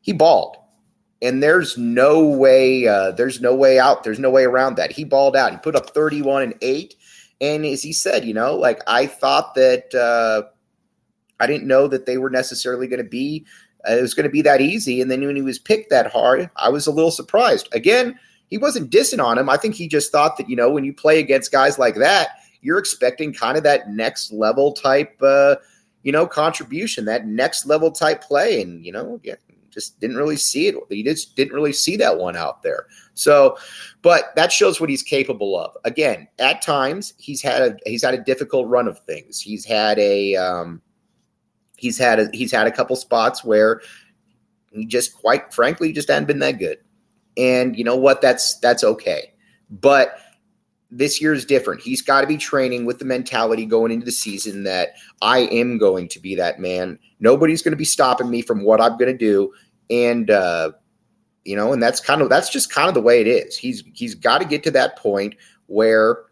He 0.00 0.12
balled 0.12 0.56
and 1.22 1.42
there's 1.42 1.78
no 1.78 2.26
way 2.26 2.86
uh, 2.86 3.12
there's 3.12 3.40
no 3.40 3.54
way 3.54 3.78
out 3.78 4.04
there's 4.04 4.18
no 4.18 4.30
way 4.30 4.44
around 4.44 4.76
that. 4.76 4.92
He 4.92 5.04
balled 5.04 5.36
out. 5.36 5.52
He 5.52 5.58
put 5.58 5.76
up 5.76 5.90
31 5.90 6.42
and 6.42 6.54
8 6.60 6.94
and 7.40 7.66
as 7.66 7.82
he 7.82 7.92
said 7.92 8.24
you 8.24 8.32
know 8.32 8.54
like 8.54 8.80
i 8.86 9.06
thought 9.06 9.54
that 9.54 9.94
uh, 9.94 10.48
i 11.38 11.46
didn't 11.46 11.66
know 11.66 11.86
that 11.86 12.06
they 12.06 12.16
were 12.16 12.30
necessarily 12.30 12.86
going 12.86 13.02
to 13.02 13.08
be 13.08 13.44
uh, 13.88 13.92
it 13.92 14.02
was 14.02 14.14
going 14.14 14.24
to 14.24 14.30
be 14.30 14.42
that 14.42 14.60
easy. 14.60 15.00
And 15.00 15.08
then 15.08 15.24
when 15.24 15.36
he 15.36 15.42
was 15.42 15.58
picked 15.58 15.90
that 15.90 16.10
hard 16.10 16.50
i 16.56 16.68
was 16.68 16.86
a 16.86 16.92
little 16.92 17.10
surprised. 17.10 17.68
Again 17.72 18.18
he 18.48 18.58
wasn't 18.58 18.90
dissing 18.90 19.22
on 19.22 19.38
him. 19.38 19.48
I 19.48 19.56
think 19.56 19.74
he 19.74 19.88
just 19.88 20.12
thought 20.12 20.36
that 20.38 20.48
you 20.48 20.56
know 20.56 20.70
when 20.70 20.84
you 20.84 20.92
play 20.92 21.18
against 21.18 21.52
guys 21.52 21.78
like 21.78 21.96
that 21.96 22.30
you're 22.62 22.78
expecting 22.78 23.32
kind 23.32 23.56
of 23.56 23.62
that 23.62 23.90
next 23.90 24.32
level 24.32 24.72
type 24.72 25.16
uh, 25.22 25.56
you 26.02 26.12
know 26.12 26.26
contribution 26.26 27.04
that 27.04 27.26
next 27.26 27.66
level 27.66 27.90
type 27.90 28.22
play. 28.22 28.62
And 28.62 28.84
you 28.84 28.92
know 28.92 29.20
yeah, 29.22 29.34
just 29.76 30.00
didn't 30.00 30.16
really 30.16 30.36
see 30.36 30.68
it. 30.68 30.74
He 30.88 31.02
just 31.02 31.36
didn't 31.36 31.52
really 31.52 31.72
see 31.72 31.96
that 31.96 32.16
one 32.16 32.34
out 32.34 32.62
there. 32.62 32.86
So, 33.12 33.58
but 34.00 34.34
that 34.34 34.50
shows 34.50 34.80
what 34.80 34.88
he's 34.88 35.02
capable 35.02 35.58
of. 35.58 35.76
Again, 35.84 36.26
at 36.38 36.62
times 36.62 37.12
he's 37.18 37.42
had 37.42 37.62
a 37.62 37.76
he's 37.84 38.02
had 38.02 38.14
a 38.14 38.24
difficult 38.24 38.68
run 38.68 38.88
of 38.88 38.98
things. 39.00 39.38
He's 39.38 39.64
had 39.64 39.98
a 39.98 40.34
um, 40.36 40.80
he's 41.76 41.98
had 41.98 42.18
a 42.18 42.28
he's 42.32 42.50
had 42.50 42.66
a 42.66 42.72
couple 42.72 42.96
spots 42.96 43.44
where 43.44 43.82
he 44.72 44.86
just 44.86 45.14
quite 45.14 45.52
frankly 45.52 45.92
just 45.92 46.08
hadn't 46.08 46.26
been 46.26 46.38
that 46.38 46.58
good. 46.58 46.78
And 47.36 47.76
you 47.76 47.84
know 47.84 47.96
what? 47.96 48.22
That's 48.22 48.58
that's 48.60 48.82
okay. 48.82 49.34
But 49.70 50.18
this 50.90 51.20
year 51.20 51.32
is 51.32 51.44
different. 51.44 51.82
He's 51.82 52.00
got 52.00 52.20
to 52.20 52.26
be 52.26 52.36
training 52.36 52.86
with 52.86 52.98
the 52.98 53.04
mentality 53.04 53.66
going 53.66 53.90
into 53.90 54.06
the 54.06 54.12
season 54.12 54.62
that 54.64 54.94
I 55.20 55.40
am 55.40 55.78
going 55.78 56.08
to 56.08 56.20
be 56.20 56.34
that 56.36 56.60
man. 56.60 56.98
Nobody's 57.18 57.62
going 57.62 57.72
to 57.72 57.76
be 57.76 57.84
stopping 57.84 58.30
me 58.30 58.40
from 58.40 58.62
what 58.62 58.80
I'm 58.80 58.96
going 58.96 59.10
to 59.10 59.18
do 59.18 59.52
and 59.90 60.30
uh, 60.30 60.72
you 61.44 61.56
know, 61.56 61.72
and 61.72 61.82
that's 61.82 62.00
kind 62.00 62.22
of 62.22 62.28
that's 62.28 62.50
just 62.50 62.72
kind 62.72 62.88
of 62.88 62.94
the 62.94 63.02
way 63.02 63.20
it 63.20 63.26
is. 63.26 63.56
He's 63.56 63.84
he's 63.94 64.14
got 64.14 64.38
to 64.38 64.44
get 64.44 64.62
to 64.64 64.70
that 64.72 64.96
point 64.98 65.34
where 65.66 66.24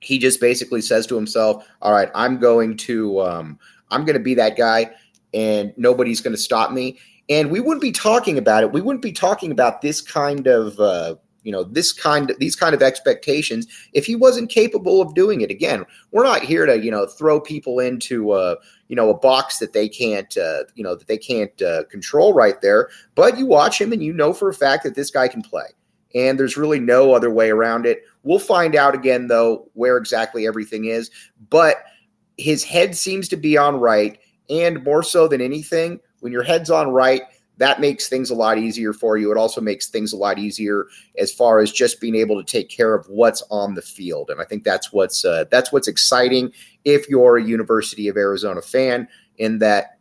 he 0.00 0.18
just 0.18 0.40
basically 0.40 0.80
says 0.80 1.06
to 1.08 1.16
himself, 1.16 1.66
"All 1.82 1.92
right, 1.92 2.10
I'm 2.14 2.38
going 2.38 2.76
to 2.78 3.20
um, 3.20 3.58
I'm 3.90 4.04
going 4.04 4.14
to 4.14 4.22
be 4.22 4.34
that 4.34 4.56
guy, 4.56 4.90
and 5.34 5.74
nobody's 5.76 6.20
going 6.20 6.34
to 6.34 6.40
stop 6.40 6.72
me." 6.72 6.98
And 7.28 7.50
we 7.50 7.60
wouldn't 7.60 7.82
be 7.82 7.92
talking 7.92 8.38
about 8.38 8.64
it. 8.64 8.72
We 8.72 8.80
wouldn't 8.80 9.02
be 9.02 9.12
talking 9.12 9.52
about 9.52 9.82
this 9.82 10.00
kind 10.00 10.46
of 10.46 10.78
uh, 10.80 11.16
you 11.42 11.52
know 11.52 11.64
this 11.64 11.92
kind 11.92 12.30
of 12.30 12.38
these 12.38 12.56
kind 12.56 12.74
of 12.74 12.82
expectations 12.82 13.66
if 13.92 14.06
he 14.06 14.14
wasn't 14.14 14.50
capable 14.50 15.00
of 15.00 15.14
doing 15.14 15.40
it. 15.40 15.50
Again 15.50 15.84
we're 16.10 16.24
not 16.24 16.42
here 16.42 16.66
to 16.66 16.78
you 16.82 16.90
know 16.90 17.06
throw 17.06 17.40
people 17.40 17.78
into 17.78 18.32
uh 18.32 18.56
you 18.90 18.96
know 18.96 19.08
a 19.08 19.16
box 19.16 19.58
that 19.58 19.72
they 19.72 19.88
can't 19.88 20.36
uh, 20.36 20.64
you 20.74 20.82
know 20.82 20.96
that 20.96 21.06
they 21.06 21.16
can't 21.16 21.62
uh, 21.62 21.84
control 21.84 22.34
right 22.34 22.60
there. 22.60 22.88
But 23.14 23.38
you 23.38 23.46
watch 23.46 23.80
him 23.80 23.92
and 23.92 24.02
you 24.02 24.12
know 24.12 24.32
for 24.32 24.48
a 24.48 24.54
fact 24.54 24.82
that 24.82 24.96
this 24.96 25.10
guy 25.10 25.28
can 25.28 25.42
play. 25.42 25.66
And 26.12 26.38
there's 26.38 26.56
really 26.56 26.80
no 26.80 27.14
other 27.14 27.30
way 27.30 27.50
around 27.50 27.86
it. 27.86 28.02
We'll 28.24 28.40
find 28.40 28.74
out 28.74 28.96
again 28.96 29.28
though 29.28 29.70
where 29.74 29.96
exactly 29.96 30.44
everything 30.44 30.86
is. 30.86 31.08
But 31.50 31.76
his 32.36 32.64
head 32.64 32.96
seems 32.96 33.28
to 33.28 33.36
be 33.36 33.56
on 33.56 33.76
right. 33.76 34.18
And 34.48 34.82
more 34.82 35.04
so 35.04 35.28
than 35.28 35.40
anything 35.40 36.00
when 36.18 36.32
your 36.32 36.42
head's 36.42 36.70
on 36.70 36.88
right 36.88 37.22
that 37.60 37.78
makes 37.78 38.08
things 38.08 38.30
a 38.30 38.34
lot 38.34 38.56
easier 38.56 38.94
for 38.94 39.18
you. 39.18 39.30
It 39.30 39.36
also 39.36 39.60
makes 39.60 39.86
things 39.86 40.14
a 40.14 40.16
lot 40.16 40.38
easier 40.38 40.86
as 41.18 41.30
far 41.30 41.58
as 41.58 41.70
just 41.70 42.00
being 42.00 42.14
able 42.14 42.42
to 42.42 42.52
take 42.52 42.70
care 42.70 42.94
of 42.94 43.06
what's 43.06 43.42
on 43.50 43.74
the 43.74 43.82
field. 43.82 44.30
And 44.30 44.40
I 44.40 44.44
think 44.44 44.64
that's 44.64 44.94
what's 44.94 45.26
uh, 45.26 45.44
that's 45.50 45.70
what's 45.70 45.86
exciting 45.86 46.52
if 46.86 47.06
you're 47.10 47.36
a 47.36 47.44
University 47.44 48.08
of 48.08 48.16
Arizona 48.16 48.62
fan, 48.62 49.06
in 49.36 49.58
that 49.58 49.98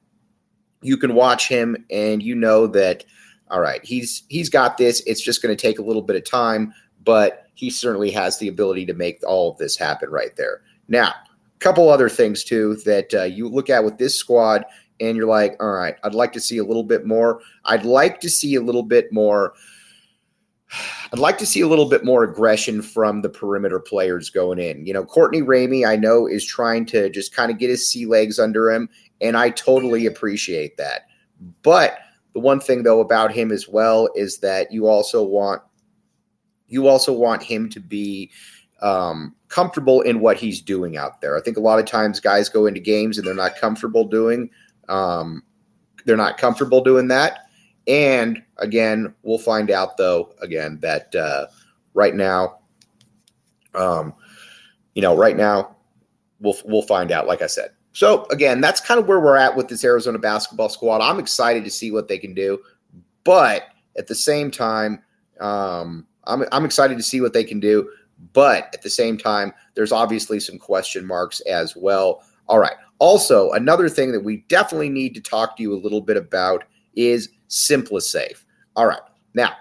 you 0.82 0.96
can 0.96 1.16
watch 1.16 1.50
him 1.50 1.86
and 1.92 2.24
you 2.24 2.34
know 2.34 2.66
that 2.68 3.04
all 3.52 3.60
right, 3.60 3.84
he's 3.84 4.24
he's 4.30 4.50
got 4.50 4.78
this. 4.78 5.02
It's 5.06 5.22
just 5.22 5.42
going 5.42 5.56
to 5.56 5.62
take 5.62 5.80
a 5.80 5.84
little 5.84 6.02
bit 6.02 6.16
of 6.16 6.24
time, 6.24 6.74
but 7.04 7.48
he 7.56 7.70
certainly 7.70 8.12
has 8.12 8.40
the 8.40 8.48
ability 8.48 8.86
to 8.86 8.94
make 8.94 9.20
all 9.28 9.52
of 9.52 9.58
this 9.58 9.76
happen 9.76 10.10
right 10.10 10.34
there. 10.38 10.62
Now, 10.88 11.10
a 11.10 11.60
couple 11.60 11.90
other 11.90 12.08
things 12.08 12.46
too 12.46 12.76
that 12.86 13.14
uh, 13.14 13.24
you 13.24 13.50
look 13.50 13.70
at 13.70 13.84
with 13.84 13.98
this 13.98 14.16
squad 14.16 14.64
and 15.00 15.18
you're 15.18 15.28
like, 15.28 15.56
all 15.60 15.72
right, 15.72 15.96
I'd 16.04 16.14
like 16.14 16.34
to 16.34 16.40
see 16.40 16.58
a 16.58 16.64
little 16.64 16.84
bit 16.84 17.06
more. 17.06 17.42
I'd 17.66 17.86
like 17.86 18.20
to 18.22 18.30
see 18.30 18.56
a 18.56 18.62
little 18.62 18.84
bit 18.84 19.12
more. 19.12 19.54
I'd 21.12 21.20
like 21.20 21.38
to 21.40 21.46
see 21.46 21.62
a 21.62 21.68
little 21.68 21.90
bit 21.90 22.06
more 22.06 22.24
aggression 22.24 22.82
from 22.82 23.22
the 23.22 23.30
perimeter 23.30 23.80
players 23.80 24.30
going 24.30 24.60
in. 24.60 24.86
You 24.86 24.94
know, 24.94 25.04
Courtney 25.04 25.42
Ramey, 25.42 25.88
I 25.88 25.96
know, 25.96 26.28
is 26.28 26.46
trying 26.46 26.86
to 26.88 27.10
just 27.10 27.34
kind 27.34 27.52
of 27.52 27.58
get 27.58 27.70
his 27.70 27.90
sea 27.90 28.06
legs 28.06 28.38
under 28.40 28.70
him, 28.70 28.90
and 29.20 29.36
I 29.36 29.50
totally 29.50 30.06
appreciate 30.06 30.78
that. 30.78 31.08
But 31.64 31.98
the 32.34 32.40
one 32.40 32.60
thing 32.60 32.84
though 32.84 33.00
about 33.00 33.32
him 33.32 33.52
as 33.52 33.68
well 33.68 34.10
is 34.16 34.38
that 34.40 34.72
you 34.72 34.88
also 34.88 35.24
want 35.24 35.62
you 36.68 36.88
also 36.88 37.12
want 37.12 37.42
him 37.42 37.68
to 37.70 37.80
be 37.80 38.30
um, 38.82 39.36
comfortable 39.48 40.02
in 40.02 40.20
what 40.20 40.38
he's 40.38 40.62
doing 40.62 40.98
out 40.98 41.22
there. 41.22 41.36
I 41.36 41.42
think 41.42 41.58
a 41.58 41.62
lot 41.62 41.80
of 41.80 41.86
times 41.86 42.20
guys 42.20 42.48
go 42.48 42.66
into 42.66 42.80
games 42.80 43.18
and 43.18 43.26
they're 43.26 43.34
not 43.34 43.58
comfortable 43.58 44.06
doing 44.06 44.50
um, 44.90 45.44
they're 46.06 46.18
not 46.18 46.38
comfortable 46.38 46.84
doing 46.84 47.08
that. 47.10 47.46
And 47.88 48.44
again, 48.58 49.14
we'll 49.24 49.38
find 49.38 49.72
out 49.72 49.98
though 49.98 50.34
again 50.42 50.80
that 50.82 51.14
uh, 51.16 51.48
right 51.94 52.14
now, 52.14 52.60
um, 53.74 54.14
you 54.94 55.02
know, 55.02 55.16
right 55.16 55.38
now 55.38 55.76
we'll 56.40 56.58
we'll 56.66 56.82
find 56.82 57.12
out. 57.12 57.28
Like 57.28 57.42
I 57.42 57.48
said. 57.48 57.72
So 57.94 58.26
again, 58.26 58.62
that's 58.62 58.80
kind 58.80 59.00
of 59.00 59.08
where 59.08 59.20
we're 59.20 59.36
at 59.36 59.56
with 59.56 59.68
this 59.68 59.84
Arizona 59.84 60.20
basketball 60.20 60.70
squad. 60.70 61.02
I'm 61.02 61.20
excited 61.20 61.64
to 61.64 61.72
see 61.72 61.92
what 61.92 62.08
they 62.08 62.18
can 62.18 62.34
do, 62.34 62.60
but 63.24 63.70
at 63.98 64.08
the 64.08 64.16
same 64.16 64.52
time, 64.52 65.02
um, 65.40 66.06
I'm 66.26 66.46
I'm 66.52 66.66
excited 66.66 66.98
to 66.98 67.04
see 67.04 67.22
what 67.22 67.34
they 67.34 67.44
can 67.44 67.60
do. 67.60 67.90
But 68.34 68.70
at 68.74 68.82
the 68.82 68.90
same 68.90 69.18
time, 69.18 69.54
there's 69.76 69.92
obviously 69.92 70.40
some 70.40 70.60
question 70.60 71.06
marks 71.06 71.40
as 71.42 71.76
well. 71.76 72.22
All 72.48 72.60
right. 72.60 72.76
Also, 73.00 73.52
another 73.52 73.90
thing 73.90 74.12
that 74.12 74.24
we 74.24 74.38
definitely 74.50 74.90
need 74.90 75.16
to 75.16 75.22
talk 75.22 75.58
to 75.58 75.64
you 75.64 75.74
a 75.74 75.80
little 75.80 76.02
bit 76.02 76.18
about 76.18 76.66
is 76.96 77.30
SimpliSafe. 77.50 78.44
All 78.76 78.86
right. 78.86 79.02
Now, 79.34 79.54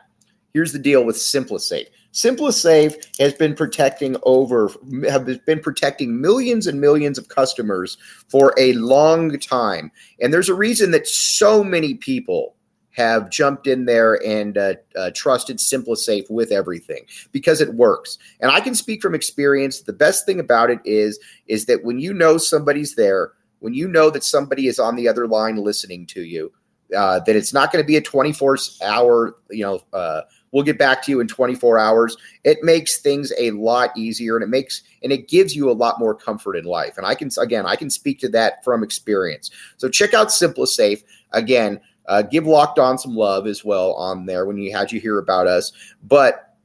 here's 0.53 0.73
the 0.73 0.79
deal 0.79 1.05
with 1.05 1.17
SimpliSafe. 1.17 1.87
SimpliSafe 2.13 2.97
has 3.21 3.35
been 3.35 3.55
protecting 3.55 4.17
over 4.25 4.71
have 5.09 5.27
been 5.45 5.61
protecting 5.61 6.21
millions 6.21 6.67
and 6.67 6.81
millions 6.81 7.19
of 7.19 7.29
customers 7.29 7.97
for 8.29 8.55
a 8.59 8.73
long 8.75 9.39
time. 9.39 9.93
And 10.21 10.33
there's 10.33 10.49
a 10.49 10.55
reason 10.55 10.91
that 10.93 11.07
so 11.07 11.63
many 11.63 11.95
people 11.95 12.57
have 12.99 13.31
jumped 13.31 13.69
in 13.69 13.85
there 13.85 14.21
and 14.27 14.59
uh, 14.59 14.75
uh, 14.97 15.11
trusted 15.15 15.59
SimpliSafe 15.59 16.29
with 16.29 16.51
everything 16.51 17.07
because 17.31 17.61
it 17.61 17.75
works. 17.75 18.19
And 18.41 18.51
I 18.51 18.61
can 18.61 18.75
speak 18.75 19.01
from 19.01 19.15
experience. 19.15 19.83
The 19.83 19.93
best 19.93 20.27
thing 20.27 20.41
about 20.41 20.69
it 20.69 20.81
is 20.85 21.19
is 21.47 21.67
that 21.67 21.85
when 21.85 22.01
you 22.01 22.13
know 22.13 22.37
somebody's 22.39 22.97
there, 22.97 23.33
when 23.61 23.73
you 23.73 23.87
know 23.87 24.11
that 24.11 24.25
somebody 24.25 24.67
is 24.67 24.81
on 24.81 24.97
the 24.97 25.07
other 25.07 25.29
line 25.29 25.57
listening 25.57 26.07
to 26.07 26.23
you, 26.23 26.53
uh, 26.97 27.21
that 27.21 27.37
it's 27.37 27.53
not 27.53 27.71
going 27.71 27.83
to 27.83 27.87
be 27.87 27.97
a 27.97 28.01
24 28.01 28.59
hour, 28.83 29.37
you 29.51 29.63
know, 29.63 29.81
uh, 29.93 30.23
we'll 30.51 30.65
get 30.65 30.79
back 30.79 31.03
to 31.05 31.13
you 31.13 31.21
in 31.21 31.29
24 31.29 31.79
hours. 31.79 32.17
It 32.43 32.59
makes 32.63 32.99
things 32.99 33.33
a 33.39 33.53
lot 33.53 33.97
easier 33.97 34.37
and 34.37 34.43
it 34.43 34.49
makes 34.49 34.83
and 35.03 35.13
it 35.13 35.29
gives 35.29 35.55
you 35.55 35.71
a 35.71 35.73
lot 35.73 36.01
more 36.01 36.15
comfort 36.15 36.57
in 36.57 36.65
life. 36.65 36.97
And 36.97 37.07
I 37.07 37.15
can 37.15 37.31
again, 37.39 37.65
I 37.65 37.77
can 37.77 37.91
speak 37.91 38.19
to 38.21 38.29
that 38.31 38.65
from 38.65 38.83
experience. 38.83 39.51
So 39.77 39.89
check 39.89 40.15
out 40.15 40.29
SimpliSafe. 40.29 41.05
Again, 41.33 41.81
uh, 42.09 42.23
give 42.23 42.47
Locked 42.47 42.79
On 42.79 42.99
some 42.99 43.15
love 43.15 43.47
as 43.47 43.65
well 43.65 43.93
on 43.95 44.27
there 44.27 44.47
when 44.47 44.59
you 44.59 44.75
had 44.75 44.91
you 44.91 45.01
hear 45.01 45.19
about 45.19 45.47
us. 45.47 45.73
But 46.03 46.57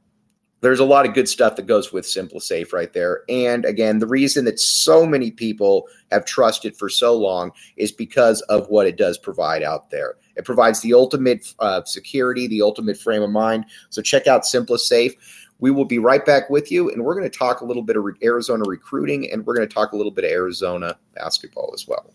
there's 0.64 0.80
a 0.80 0.84
lot 0.84 1.06
of 1.06 1.12
good 1.12 1.28
stuff 1.28 1.56
that 1.56 1.66
goes 1.66 1.92
with 1.92 2.06
SimpliSafe 2.06 2.72
right 2.72 2.90
there. 2.94 3.22
And 3.28 3.66
again, 3.66 3.98
the 3.98 4.06
reason 4.06 4.46
that 4.46 4.58
so 4.58 5.04
many 5.04 5.30
people 5.30 5.86
have 6.10 6.24
trusted 6.24 6.74
for 6.74 6.88
so 6.88 7.14
long 7.14 7.52
is 7.76 7.92
because 7.92 8.40
of 8.42 8.66
what 8.70 8.86
it 8.86 8.96
does 8.96 9.18
provide 9.18 9.62
out 9.62 9.90
there. 9.90 10.14
It 10.36 10.46
provides 10.46 10.80
the 10.80 10.94
ultimate 10.94 11.52
uh, 11.58 11.84
security, 11.84 12.46
the 12.46 12.62
ultimate 12.62 12.96
frame 12.96 13.22
of 13.22 13.28
mind. 13.28 13.66
So 13.90 14.00
check 14.00 14.26
out 14.26 14.44
SimpliSafe. 14.44 15.12
We 15.58 15.70
will 15.70 15.84
be 15.84 15.98
right 15.98 16.24
back 16.24 16.48
with 16.48 16.72
you, 16.72 16.90
and 16.90 17.04
we're 17.04 17.14
going 17.14 17.30
to 17.30 17.38
talk 17.38 17.60
a 17.60 17.66
little 17.66 17.82
bit 17.82 17.96
of 17.96 18.04
Arizona 18.22 18.64
recruiting, 18.66 19.30
and 19.30 19.44
we're 19.44 19.54
going 19.54 19.68
to 19.68 19.74
talk 19.74 19.92
a 19.92 19.96
little 19.96 20.12
bit 20.12 20.24
of 20.24 20.30
Arizona 20.30 20.96
basketball 21.14 21.72
as 21.74 21.86
well. 21.86 22.10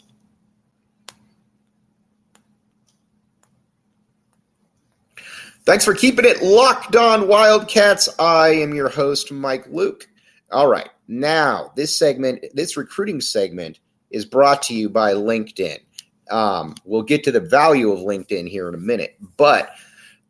Thanks 5.70 5.86
for 5.86 5.94
keeping 5.94 6.26
it 6.26 6.42
locked 6.42 6.96
on 6.96 7.28
Wildcats. 7.28 8.10
I 8.18 8.50
am 8.50 8.74
your 8.74 8.90
host, 8.90 9.32
Mike 9.32 9.68
Luke. 9.68 10.10
All 10.52 10.66
right. 10.66 10.90
Now, 11.08 11.72
this 11.76 11.96
segment, 11.96 12.44
this 12.56 12.76
recruiting 12.76 13.22
segment, 13.22 13.80
is 14.10 14.26
brought 14.26 14.64
to 14.64 14.74
you 14.74 14.90
by 14.90 15.14
LinkedIn. 15.14 15.78
Um, 16.32 16.74
we'll 16.86 17.04
get 17.04 17.24
to 17.26 17.32
the 17.32 17.40
value 17.40 17.92
of 17.92 18.00
LinkedIn 18.00 18.50
here 18.50 18.68
in 18.68 18.74
a 18.74 18.80
minute. 18.80 19.16
But 19.38 19.70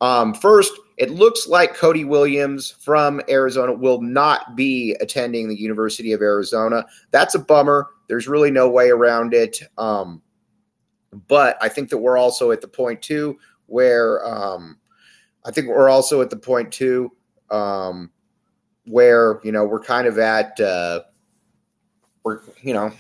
um, 0.02 0.34
first, 0.34 0.74
it 0.98 1.12
looks 1.12 1.48
like 1.48 1.74
Cody 1.74 2.04
Williams 2.04 2.72
from 2.72 3.22
Arizona 3.30 3.72
will 3.72 4.02
not 4.02 4.58
be 4.58 4.94
attending 5.00 5.48
the 5.48 5.58
University 5.58 6.12
of 6.12 6.22
Arizona. 6.22 6.86
That's 7.12 7.36
a 7.36 7.40
bummer. 7.40 7.88
There's 8.10 8.28
really 8.28 8.52
no 8.52 8.70
way 8.70 8.90
around 8.90 9.34
it. 9.34 9.62
Um, 9.78 10.22
but 11.30 11.58
I 11.62 11.70
think 11.70 11.92
that 11.92 12.00
we're 12.00 12.18
also 12.18 12.52
at 12.52 12.60
the 12.60 12.68
point, 12.68 13.02
too, 13.02 13.40
where 13.68 14.22
um, 14.28 14.76
I 15.46 15.52
think 15.52 15.68
we're 15.68 15.90
also 15.90 16.22
at 16.22 16.30
the 16.30 16.38
point 16.38 16.72
too, 16.72 17.12
um, 17.50 18.12
where 18.86 19.40
you 19.44 19.52
know 19.52 19.66
we're 19.66 19.80
kind 19.80 20.08
of 20.08 20.18
at 20.18 20.60
uh, 20.60 21.02
we're 22.24 22.42
you 22.62 22.74
know 22.74 22.92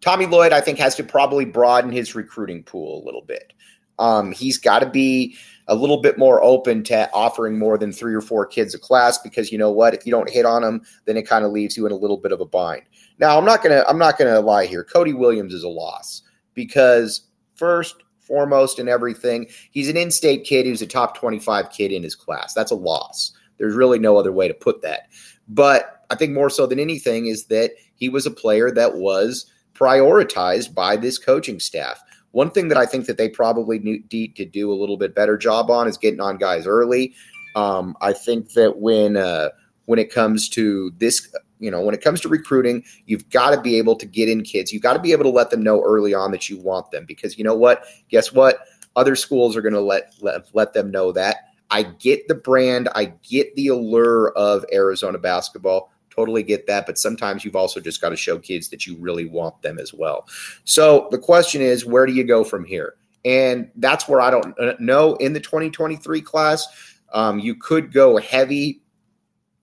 Tommy 0.00 0.26
Lloyd 0.26 0.52
I 0.52 0.60
think 0.60 0.78
has 0.78 0.94
to 0.96 1.04
probably 1.04 1.44
broaden 1.44 1.90
his 1.90 2.14
recruiting 2.14 2.62
pool 2.62 3.02
a 3.02 3.04
little 3.04 3.22
bit. 3.22 3.52
Um, 3.98 4.30
he's 4.30 4.58
got 4.58 4.78
to 4.80 4.88
be 4.88 5.36
a 5.66 5.74
little 5.74 6.00
bit 6.00 6.18
more 6.18 6.42
open 6.42 6.82
to 6.84 7.10
offering 7.12 7.58
more 7.58 7.76
than 7.76 7.92
three 7.92 8.14
or 8.14 8.20
four 8.20 8.46
kids 8.46 8.74
a 8.74 8.78
class 8.78 9.18
because 9.18 9.50
you 9.52 9.58
know 9.58 9.70
what 9.70 9.92
if 9.92 10.06
you 10.06 10.12
don't 10.12 10.30
hit 10.30 10.46
on 10.46 10.62
them 10.62 10.82
then 11.04 11.16
it 11.16 11.26
kind 11.26 11.44
of 11.44 11.50
leaves 11.52 11.76
you 11.76 11.84
in 11.84 11.92
a 11.92 11.96
little 11.96 12.16
bit 12.16 12.32
of 12.32 12.40
a 12.40 12.46
bind. 12.46 12.82
Now 13.18 13.36
I'm 13.36 13.44
not 13.44 13.62
gonna 13.62 13.84
I'm 13.88 13.98
not 13.98 14.18
gonna 14.18 14.40
lie 14.40 14.66
here. 14.66 14.84
Cody 14.84 15.12
Williams 15.12 15.52
is 15.52 15.64
a 15.64 15.68
loss 15.68 16.22
because 16.54 17.22
first 17.56 17.96
foremost 18.28 18.78
in 18.78 18.88
everything. 18.88 19.48
He's 19.72 19.88
an 19.88 19.96
in 19.96 20.10
state 20.10 20.44
kid 20.44 20.66
who's 20.66 20.82
a 20.82 20.86
top 20.86 21.16
25 21.16 21.70
kid 21.70 21.90
in 21.90 22.02
his 22.02 22.14
class. 22.14 22.54
That's 22.54 22.70
a 22.70 22.76
loss. 22.76 23.32
There's 23.56 23.74
really 23.74 23.98
no 23.98 24.16
other 24.16 24.30
way 24.30 24.46
to 24.46 24.54
put 24.54 24.82
that. 24.82 25.08
But 25.48 26.04
I 26.10 26.14
think 26.14 26.32
more 26.32 26.50
so 26.50 26.66
than 26.66 26.78
anything 26.78 27.26
is 27.26 27.46
that 27.46 27.72
he 27.96 28.08
was 28.08 28.26
a 28.26 28.30
player 28.30 28.70
that 28.70 28.96
was 28.96 29.50
prioritized 29.74 30.74
by 30.74 30.96
this 30.96 31.18
coaching 31.18 31.58
staff. 31.58 32.02
One 32.32 32.50
thing 32.50 32.68
that 32.68 32.78
I 32.78 32.86
think 32.86 33.06
that 33.06 33.16
they 33.16 33.28
probably 33.28 33.78
need 33.78 34.36
to 34.36 34.44
do 34.44 34.70
a 34.70 34.76
little 34.76 34.96
bit 34.96 35.14
better 35.14 35.36
job 35.36 35.70
on 35.70 35.88
is 35.88 35.96
getting 35.96 36.20
on 36.20 36.36
guys 36.36 36.66
early. 36.66 37.14
Um, 37.56 37.96
I 38.00 38.12
think 38.12 38.52
that 38.52 38.78
when 38.78 39.16
uh, 39.16 39.48
when 39.86 39.98
it 39.98 40.12
comes 40.12 40.48
to 40.50 40.92
this 40.98 41.34
you 41.60 41.70
know, 41.70 41.80
when 41.80 41.94
it 41.94 42.02
comes 42.02 42.20
to 42.22 42.28
recruiting, 42.28 42.84
you've 43.06 43.28
got 43.30 43.54
to 43.54 43.60
be 43.60 43.76
able 43.76 43.96
to 43.96 44.06
get 44.06 44.28
in 44.28 44.42
kids. 44.42 44.72
You've 44.72 44.82
got 44.82 44.94
to 44.94 44.98
be 44.98 45.12
able 45.12 45.24
to 45.24 45.30
let 45.30 45.50
them 45.50 45.62
know 45.62 45.82
early 45.82 46.14
on 46.14 46.30
that 46.32 46.48
you 46.48 46.58
want 46.58 46.90
them 46.90 47.04
because 47.06 47.38
you 47.38 47.44
know 47.44 47.54
what? 47.54 47.84
Guess 48.08 48.32
what? 48.32 48.60
Other 48.96 49.16
schools 49.16 49.56
are 49.56 49.62
going 49.62 49.74
to 49.74 49.80
let, 49.80 50.14
let 50.20 50.48
let 50.54 50.72
them 50.72 50.90
know 50.90 51.12
that. 51.12 51.48
I 51.70 51.82
get 51.82 52.26
the 52.28 52.34
brand, 52.34 52.88
I 52.94 53.12
get 53.28 53.54
the 53.54 53.68
allure 53.68 54.30
of 54.30 54.64
Arizona 54.72 55.18
basketball. 55.18 55.92
Totally 56.10 56.42
get 56.42 56.66
that, 56.66 56.86
but 56.86 56.98
sometimes 56.98 57.44
you've 57.44 57.54
also 57.54 57.78
just 57.78 58.00
got 58.00 58.08
to 58.08 58.16
show 58.16 58.38
kids 58.38 58.70
that 58.70 58.86
you 58.86 58.96
really 58.98 59.26
want 59.26 59.60
them 59.62 59.78
as 59.78 59.94
well. 59.94 60.26
So 60.64 61.06
the 61.12 61.18
question 61.18 61.62
is, 61.62 61.86
where 61.86 62.06
do 62.06 62.12
you 62.12 62.24
go 62.24 62.42
from 62.42 62.64
here? 62.64 62.94
And 63.24 63.70
that's 63.76 64.08
where 64.08 64.20
I 64.20 64.30
don't 64.30 64.58
uh, 64.58 64.74
know 64.80 65.14
in 65.16 65.32
the 65.32 65.40
2023 65.40 66.20
class. 66.22 66.66
Um, 67.12 67.38
you 67.38 67.54
could 67.54 67.92
go 67.92 68.16
heavy 68.16 68.80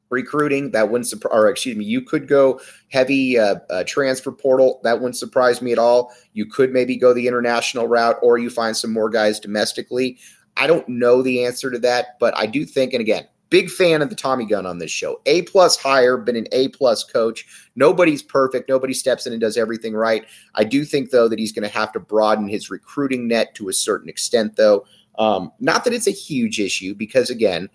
recruiting. 0.09 0.71
That 0.71 0.89
wouldn't 0.89 1.07
surprise, 1.07 1.33
or 1.33 1.49
excuse 1.49 1.75
me, 1.75 1.85
you 1.85 2.01
could 2.01 2.27
go 2.27 2.59
heavy 2.89 3.37
uh, 3.37 3.55
uh, 3.69 3.83
transfer 3.85 4.31
portal. 4.31 4.79
That 4.83 4.95
wouldn't 4.95 5.17
surprise 5.17 5.61
me 5.61 5.71
at 5.71 5.79
all. 5.79 6.13
You 6.33 6.45
could 6.45 6.71
maybe 6.71 6.97
go 6.97 7.13
the 7.13 7.27
international 7.27 7.87
route, 7.87 8.17
or 8.21 8.37
you 8.37 8.49
find 8.49 8.75
some 8.75 8.93
more 8.93 9.09
guys 9.09 9.39
domestically. 9.39 10.17
I 10.57 10.67
don't 10.67 10.87
know 10.87 11.21
the 11.21 11.45
answer 11.45 11.69
to 11.71 11.79
that, 11.79 12.17
but 12.19 12.35
I 12.37 12.45
do 12.45 12.65
think, 12.65 12.93
and 12.93 13.01
again, 13.01 13.27
big 13.49 13.69
fan 13.69 14.01
of 14.01 14.09
the 14.09 14.15
Tommy 14.15 14.45
gun 14.45 14.65
on 14.65 14.79
this 14.79 14.91
show. 14.91 15.21
A 15.25 15.43
plus 15.43 15.77
hire, 15.77 16.17
been 16.17 16.35
an 16.35 16.47
A 16.51 16.69
plus 16.69 17.03
coach. 17.03 17.45
Nobody's 17.75 18.23
perfect. 18.23 18.69
Nobody 18.69 18.93
steps 18.93 19.27
in 19.27 19.33
and 19.33 19.41
does 19.41 19.57
everything 19.57 19.93
right. 19.93 20.25
I 20.55 20.63
do 20.63 20.85
think 20.85 21.11
though 21.11 21.27
that 21.27 21.39
he's 21.39 21.51
going 21.51 21.67
to 21.67 21.77
have 21.77 21.91
to 21.93 21.99
broaden 21.99 22.47
his 22.47 22.69
recruiting 22.69 23.27
net 23.27 23.53
to 23.55 23.69
a 23.69 23.73
certain 23.73 24.09
extent, 24.09 24.55
though. 24.55 24.85
Um, 25.17 25.51
not 25.59 25.83
that 25.83 25.93
it's 25.93 26.07
a 26.07 26.11
huge 26.11 26.59
issue, 26.59 26.93
because 26.93 27.29
again, 27.29 27.69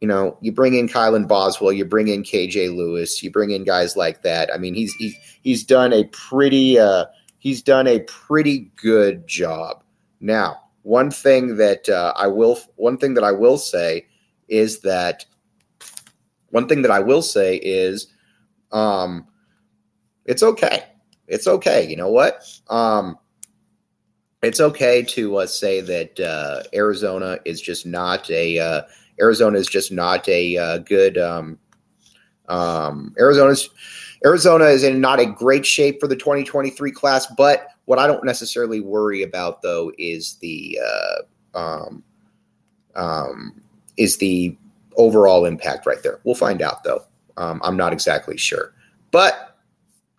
you 0.00 0.06
know, 0.06 0.38
you 0.40 0.52
bring 0.52 0.74
in 0.74 0.88
Kylan 0.88 1.26
Boswell, 1.26 1.72
you 1.72 1.84
bring 1.84 2.08
in 2.08 2.22
KJ 2.22 2.76
Lewis, 2.76 3.22
you 3.22 3.30
bring 3.30 3.50
in 3.50 3.64
guys 3.64 3.96
like 3.96 4.22
that. 4.22 4.52
I 4.54 4.58
mean, 4.58 4.74
he's 4.74 4.94
he's 4.94 5.16
he's 5.42 5.64
done 5.64 5.92
a 5.92 6.04
pretty 6.04 6.78
uh, 6.78 7.06
he's 7.38 7.62
done 7.62 7.86
a 7.86 8.00
pretty 8.00 8.70
good 8.76 9.26
job. 9.26 9.82
Now, 10.20 10.60
one 10.82 11.10
thing 11.10 11.56
that 11.56 11.88
uh, 11.88 12.12
I 12.16 12.28
will 12.28 12.58
one 12.76 12.96
thing 12.96 13.14
that 13.14 13.24
I 13.24 13.32
will 13.32 13.58
say 13.58 14.06
is 14.48 14.80
that 14.80 15.26
one 16.50 16.68
thing 16.68 16.82
that 16.82 16.90
I 16.90 17.00
will 17.00 17.22
say 17.22 17.56
is 17.56 18.06
um, 18.70 19.26
it's 20.24 20.42
okay. 20.42 20.84
It's 21.26 21.46
okay. 21.46 21.88
You 21.88 21.96
know 21.96 22.10
what? 22.10 22.42
Um, 22.68 23.18
it's 24.42 24.60
okay 24.60 25.02
to 25.02 25.38
uh, 25.38 25.46
say 25.46 25.80
that 25.80 26.20
uh, 26.20 26.62
Arizona 26.72 27.38
is 27.44 27.60
just 27.60 27.84
not 27.84 28.30
a 28.30 28.58
uh, 28.58 28.82
Arizona 29.20 29.58
is 29.58 29.66
just 29.66 29.92
not 29.92 30.28
a 30.28 30.56
uh, 30.56 30.78
good. 30.78 31.18
Um, 31.18 31.58
um, 32.48 33.14
Arizona's 33.18 33.68
Arizona 34.24 34.64
is 34.66 34.82
in 34.82 35.00
not 35.00 35.20
a 35.20 35.26
great 35.26 35.64
shape 35.64 36.00
for 36.00 36.08
the 36.08 36.16
2023 36.16 36.90
class, 36.90 37.26
but 37.36 37.68
what 37.84 37.98
I 37.98 38.06
don't 38.06 38.24
necessarily 38.24 38.80
worry 38.80 39.22
about 39.22 39.62
though 39.62 39.92
is 39.98 40.36
the 40.36 40.78
uh, 40.84 41.58
um, 41.58 42.02
um, 42.94 43.60
is 43.96 44.16
the 44.16 44.56
overall 44.96 45.44
impact 45.44 45.86
right 45.86 46.02
there. 46.02 46.20
We'll 46.24 46.34
find 46.34 46.62
out 46.62 46.84
though. 46.84 47.04
Um, 47.36 47.60
I'm 47.62 47.76
not 47.76 47.92
exactly 47.92 48.36
sure, 48.36 48.74
but 49.10 49.47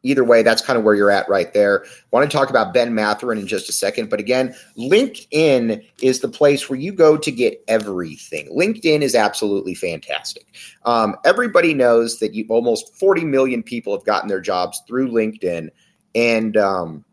either 0.04 0.24
way, 0.24 0.44
that's 0.44 0.62
kind 0.62 0.78
of 0.78 0.84
where 0.84 0.96
you're 0.96 1.12
at 1.12 1.28
right 1.30 1.54
there. 1.54 1.86
Want 2.12 2.30
to 2.30 2.36
talk 2.36 2.50
about 2.50 2.74
Ben 2.74 2.94
Mathurin 2.94 3.40
in 3.40 3.48
just 3.48 3.70
a 3.70 3.74
second. 3.74 4.10
But 4.10 4.20
again, 4.20 4.56
LinkedIn 4.78 5.84
is 6.02 6.20
the 6.20 6.30
place 6.30 6.70
where 6.70 6.80
you 6.80 6.92
go 6.92 7.18
to 7.18 7.32
get 7.32 7.64
everything. 7.68 8.50
LinkedIn 8.50 9.02
is 9.02 9.16
absolutely 9.16 9.76
fantastic. 9.76 10.46
Um, 10.84 11.16
everybody 11.26 11.74
knows 11.74 12.20
that 12.20 12.34
you 12.34 12.46
almost 12.50 12.96
40 12.98 13.26
million 13.26 13.64
people 13.64 13.96
have 13.96 14.06
gotten 14.06 14.30
their 14.30 14.42
jobs 14.42 14.82
through 14.88 15.12
LinkedIn. 15.12 15.70
And 16.16 16.58
um, 16.58 17.06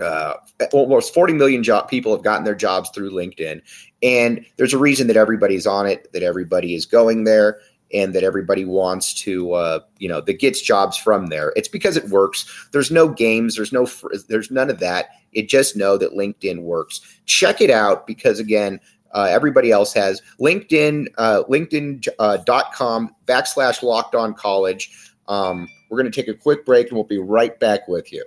uh, 0.00 0.34
almost 0.72 1.14
40 1.14 1.34
million 1.34 1.62
job 1.62 1.88
people 1.88 2.14
have 2.14 2.24
gotten 2.24 2.44
their 2.44 2.54
jobs 2.54 2.90
through 2.90 3.10
LinkedIn. 3.10 3.62
And 4.02 4.44
there's 4.56 4.74
a 4.74 4.78
reason 4.78 5.06
that 5.06 5.16
everybody's 5.16 5.66
on 5.66 5.86
it, 5.86 6.12
that 6.12 6.22
everybody 6.22 6.74
is 6.74 6.86
going 6.86 7.24
there 7.24 7.60
and 7.92 8.14
that 8.14 8.22
everybody 8.22 8.64
wants 8.64 9.12
to 9.14 9.52
uh, 9.52 9.80
you 9.98 10.08
know 10.08 10.20
that 10.20 10.38
gets 10.38 10.60
jobs 10.60 10.96
from 10.96 11.26
there. 11.26 11.52
It's 11.56 11.68
because 11.68 11.96
it 11.96 12.08
works. 12.08 12.68
There's 12.72 12.90
no 12.90 13.08
games. 13.08 13.56
There's 13.56 13.72
no 13.72 13.86
there's 14.28 14.50
none 14.50 14.70
of 14.70 14.78
that. 14.80 15.10
It 15.32 15.48
just 15.48 15.76
know 15.76 15.96
that 15.98 16.12
linkedin 16.12 16.62
works. 16.62 17.00
Check 17.26 17.60
it 17.60 17.70
out 17.70 18.06
because 18.06 18.38
again 18.38 18.80
uh, 19.12 19.28
everybody 19.30 19.70
else 19.70 19.92
has. 19.92 20.22
Linkedin 20.40 21.06
uh, 21.18 21.42
linkedin.com 21.48 23.06
uh, 23.06 23.08
backslash 23.26 23.82
locked 23.82 24.14
on 24.14 24.34
college. 24.34 25.12
Um, 25.28 25.68
we're 25.88 25.98
going 26.00 26.10
to 26.10 26.22
take 26.22 26.34
a 26.34 26.38
quick 26.38 26.64
break 26.64 26.88
and 26.88 26.96
we'll 26.96 27.04
be 27.04 27.18
right 27.18 27.58
back 27.60 27.86
with 27.86 28.12
you. 28.12 28.24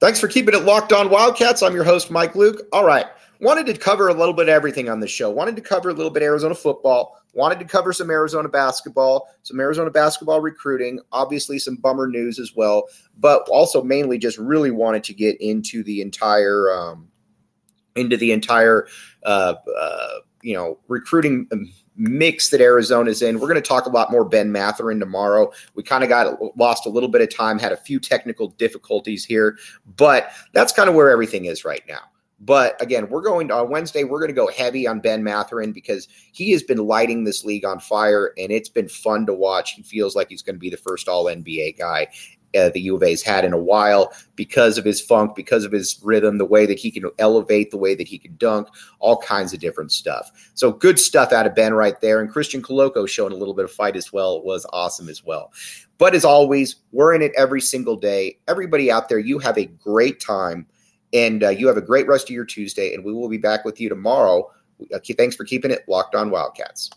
Thanks 0.00 0.18
for 0.18 0.26
keeping 0.26 0.52
it 0.52 0.64
locked 0.64 0.92
on 0.92 1.10
Wildcats. 1.10 1.62
I'm 1.62 1.74
your 1.74 1.84
host, 1.84 2.10
Mike 2.10 2.34
Luke. 2.34 2.66
All 2.72 2.84
right 2.84 3.06
wanted 3.42 3.66
to 3.66 3.76
cover 3.76 4.08
a 4.08 4.14
little 4.14 4.32
bit 4.32 4.44
of 4.44 4.50
everything 4.50 4.88
on 4.88 5.00
the 5.00 5.08
show. 5.08 5.28
Wanted 5.28 5.56
to 5.56 5.62
cover 5.62 5.90
a 5.90 5.92
little 5.92 6.12
bit 6.12 6.22
Arizona 6.22 6.54
football. 6.54 7.20
Wanted 7.34 7.58
to 7.58 7.64
cover 7.64 7.92
some 7.92 8.08
Arizona 8.08 8.48
basketball, 8.48 9.28
some 9.42 9.58
Arizona 9.58 9.90
basketball 9.90 10.40
recruiting, 10.40 11.00
obviously 11.10 11.58
some 11.58 11.76
bummer 11.76 12.06
news 12.06 12.38
as 12.38 12.54
well, 12.54 12.84
but 13.18 13.46
also 13.48 13.82
mainly 13.82 14.16
just 14.16 14.38
really 14.38 14.70
wanted 14.70 15.02
to 15.04 15.14
get 15.14 15.40
into 15.40 15.82
the 15.82 16.00
entire 16.00 16.72
um, 16.72 17.08
into 17.96 18.16
the 18.16 18.32
entire 18.32 18.86
uh, 19.24 19.54
uh, 19.78 20.08
you 20.42 20.54
know 20.54 20.78
recruiting 20.88 21.48
mix 21.96 22.50
that 22.50 22.60
Arizona's 22.60 23.22
in. 23.22 23.40
We're 23.40 23.48
going 23.48 23.62
to 23.62 23.68
talk 23.68 23.86
a 23.86 23.90
lot 23.90 24.10
more 24.10 24.24
Ben 24.24 24.52
Mathurin 24.52 25.00
tomorrow. 25.00 25.52
We 25.74 25.82
kind 25.82 26.04
of 26.04 26.08
got 26.08 26.56
lost 26.56 26.86
a 26.86 26.90
little 26.90 27.08
bit 27.08 27.22
of 27.22 27.34
time, 27.34 27.58
had 27.58 27.72
a 27.72 27.76
few 27.76 27.98
technical 27.98 28.48
difficulties 28.48 29.24
here, 29.24 29.58
but 29.96 30.30
that's 30.52 30.72
kind 30.72 30.88
of 30.88 30.94
where 30.94 31.10
everything 31.10 31.46
is 31.46 31.64
right 31.64 31.82
now. 31.88 32.00
But 32.44 32.80
again, 32.82 33.08
we're 33.08 33.22
going 33.22 33.48
to, 33.48 33.54
on 33.54 33.70
Wednesday, 33.70 34.02
we're 34.02 34.18
going 34.18 34.28
to 34.28 34.34
go 34.34 34.48
heavy 34.48 34.86
on 34.86 34.98
Ben 34.98 35.22
Mathurin 35.22 35.72
because 35.72 36.08
he 36.32 36.50
has 36.50 36.62
been 36.62 36.78
lighting 36.78 37.22
this 37.22 37.44
league 37.44 37.64
on 37.64 37.78
fire 37.78 38.32
and 38.36 38.50
it's 38.50 38.68
been 38.68 38.88
fun 38.88 39.26
to 39.26 39.34
watch. 39.34 39.72
He 39.72 39.82
feels 39.84 40.16
like 40.16 40.28
he's 40.28 40.42
going 40.42 40.56
to 40.56 40.60
be 40.60 40.70
the 40.70 40.76
first 40.76 41.08
all 41.08 41.26
NBA 41.26 41.78
guy. 41.78 42.08
Uh, 42.54 42.68
the 42.68 42.80
U 42.80 42.96
of 42.96 43.02
A's 43.02 43.22
had 43.22 43.46
in 43.46 43.54
a 43.54 43.58
while 43.58 44.12
because 44.36 44.76
of 44.76 44.84
his 44.84 45.00
funk, 45.00 45.34
because 45.34 45.64
of 45.64 45.72
his 45.72 45.98
rhythm, 46.02 46.36
the 46.36 46.44
way 46.44 46.66
that 46.66 46.78
he 46.78 46.90
can 46.90 47.08
elevate, 47.18 47.70
the 47.70 47.78
way 47.78 47.94
that 47.94 48.06
he 48.06 48.18
can 48.18 48.36
dunk, 48.36 48.68
all 48.98 49.16
kinds 49.16 49.54
of 49.54 49.60
different 49.60 49.90
stuff. 49.90 50.30
So 50.52 50.70
good 50.70 50.98
stuff 50.98 51.32
out 51.32 51.46
of 51.46 51.54
Ben 51.54 51.72
right 51.72 51.98
there. 52.02 52.20
And 52.20 52.30
Christian 52.30 52.60
Koloko 52.60 53.08
showing 53.08 53.32
a 53.32 53.36
little 53.36 53.54
bit 53.54 53.64
of 53.64 53.72
fight 53.72 53.96
as 53.96 54.12
well 54.12 54.36
it 54.36 54.44
was 54.44 54.66
awesome 54.70 55.08
as 55.08 55.24
well. 55.24 55.50
But 55.96 56.14
as 56.14 56.26
always, 56.26 56.76
we're 56.90 57.14
in 57.14 57.22
it 57.22 57.32
every 57.38 57.60
single 57.60 57.96
day. 57.96 58.38
Everybody 58.48 58.90
out 58.90 59.08
there, 59.08 59.20
you 59.20 59.38
have 59.38 59.56
a 59.56 59.66
great 59.66 60.20
time 60.20 60.66
And 61.12 61.44
uh, 61.44 61.50
you 61.50 61.66
have 61.66 61.76
a 61.76 61.82
great 61.82 62.06
rest 62.06 62.24
of 62.24 62.34
your 62.34 62.44
Tuesday, 62.44 62.94
and 62.94 63.04
we 63.04 63.12
will 63.12 63.28
be 63.28 63.38
back 63.38 63.64
with 63.64 63.80
you 63.80 63.88
tomorrow. 63.88 64.50
Uh, 64.92 64.98
thanks 65.16 65.36
for 65.36 65.44
keeping 65.44 65.70
it 65.70 65.84
locked 65.88 66.14
on 66.14 66.30
Wildcats. 66.30 66.90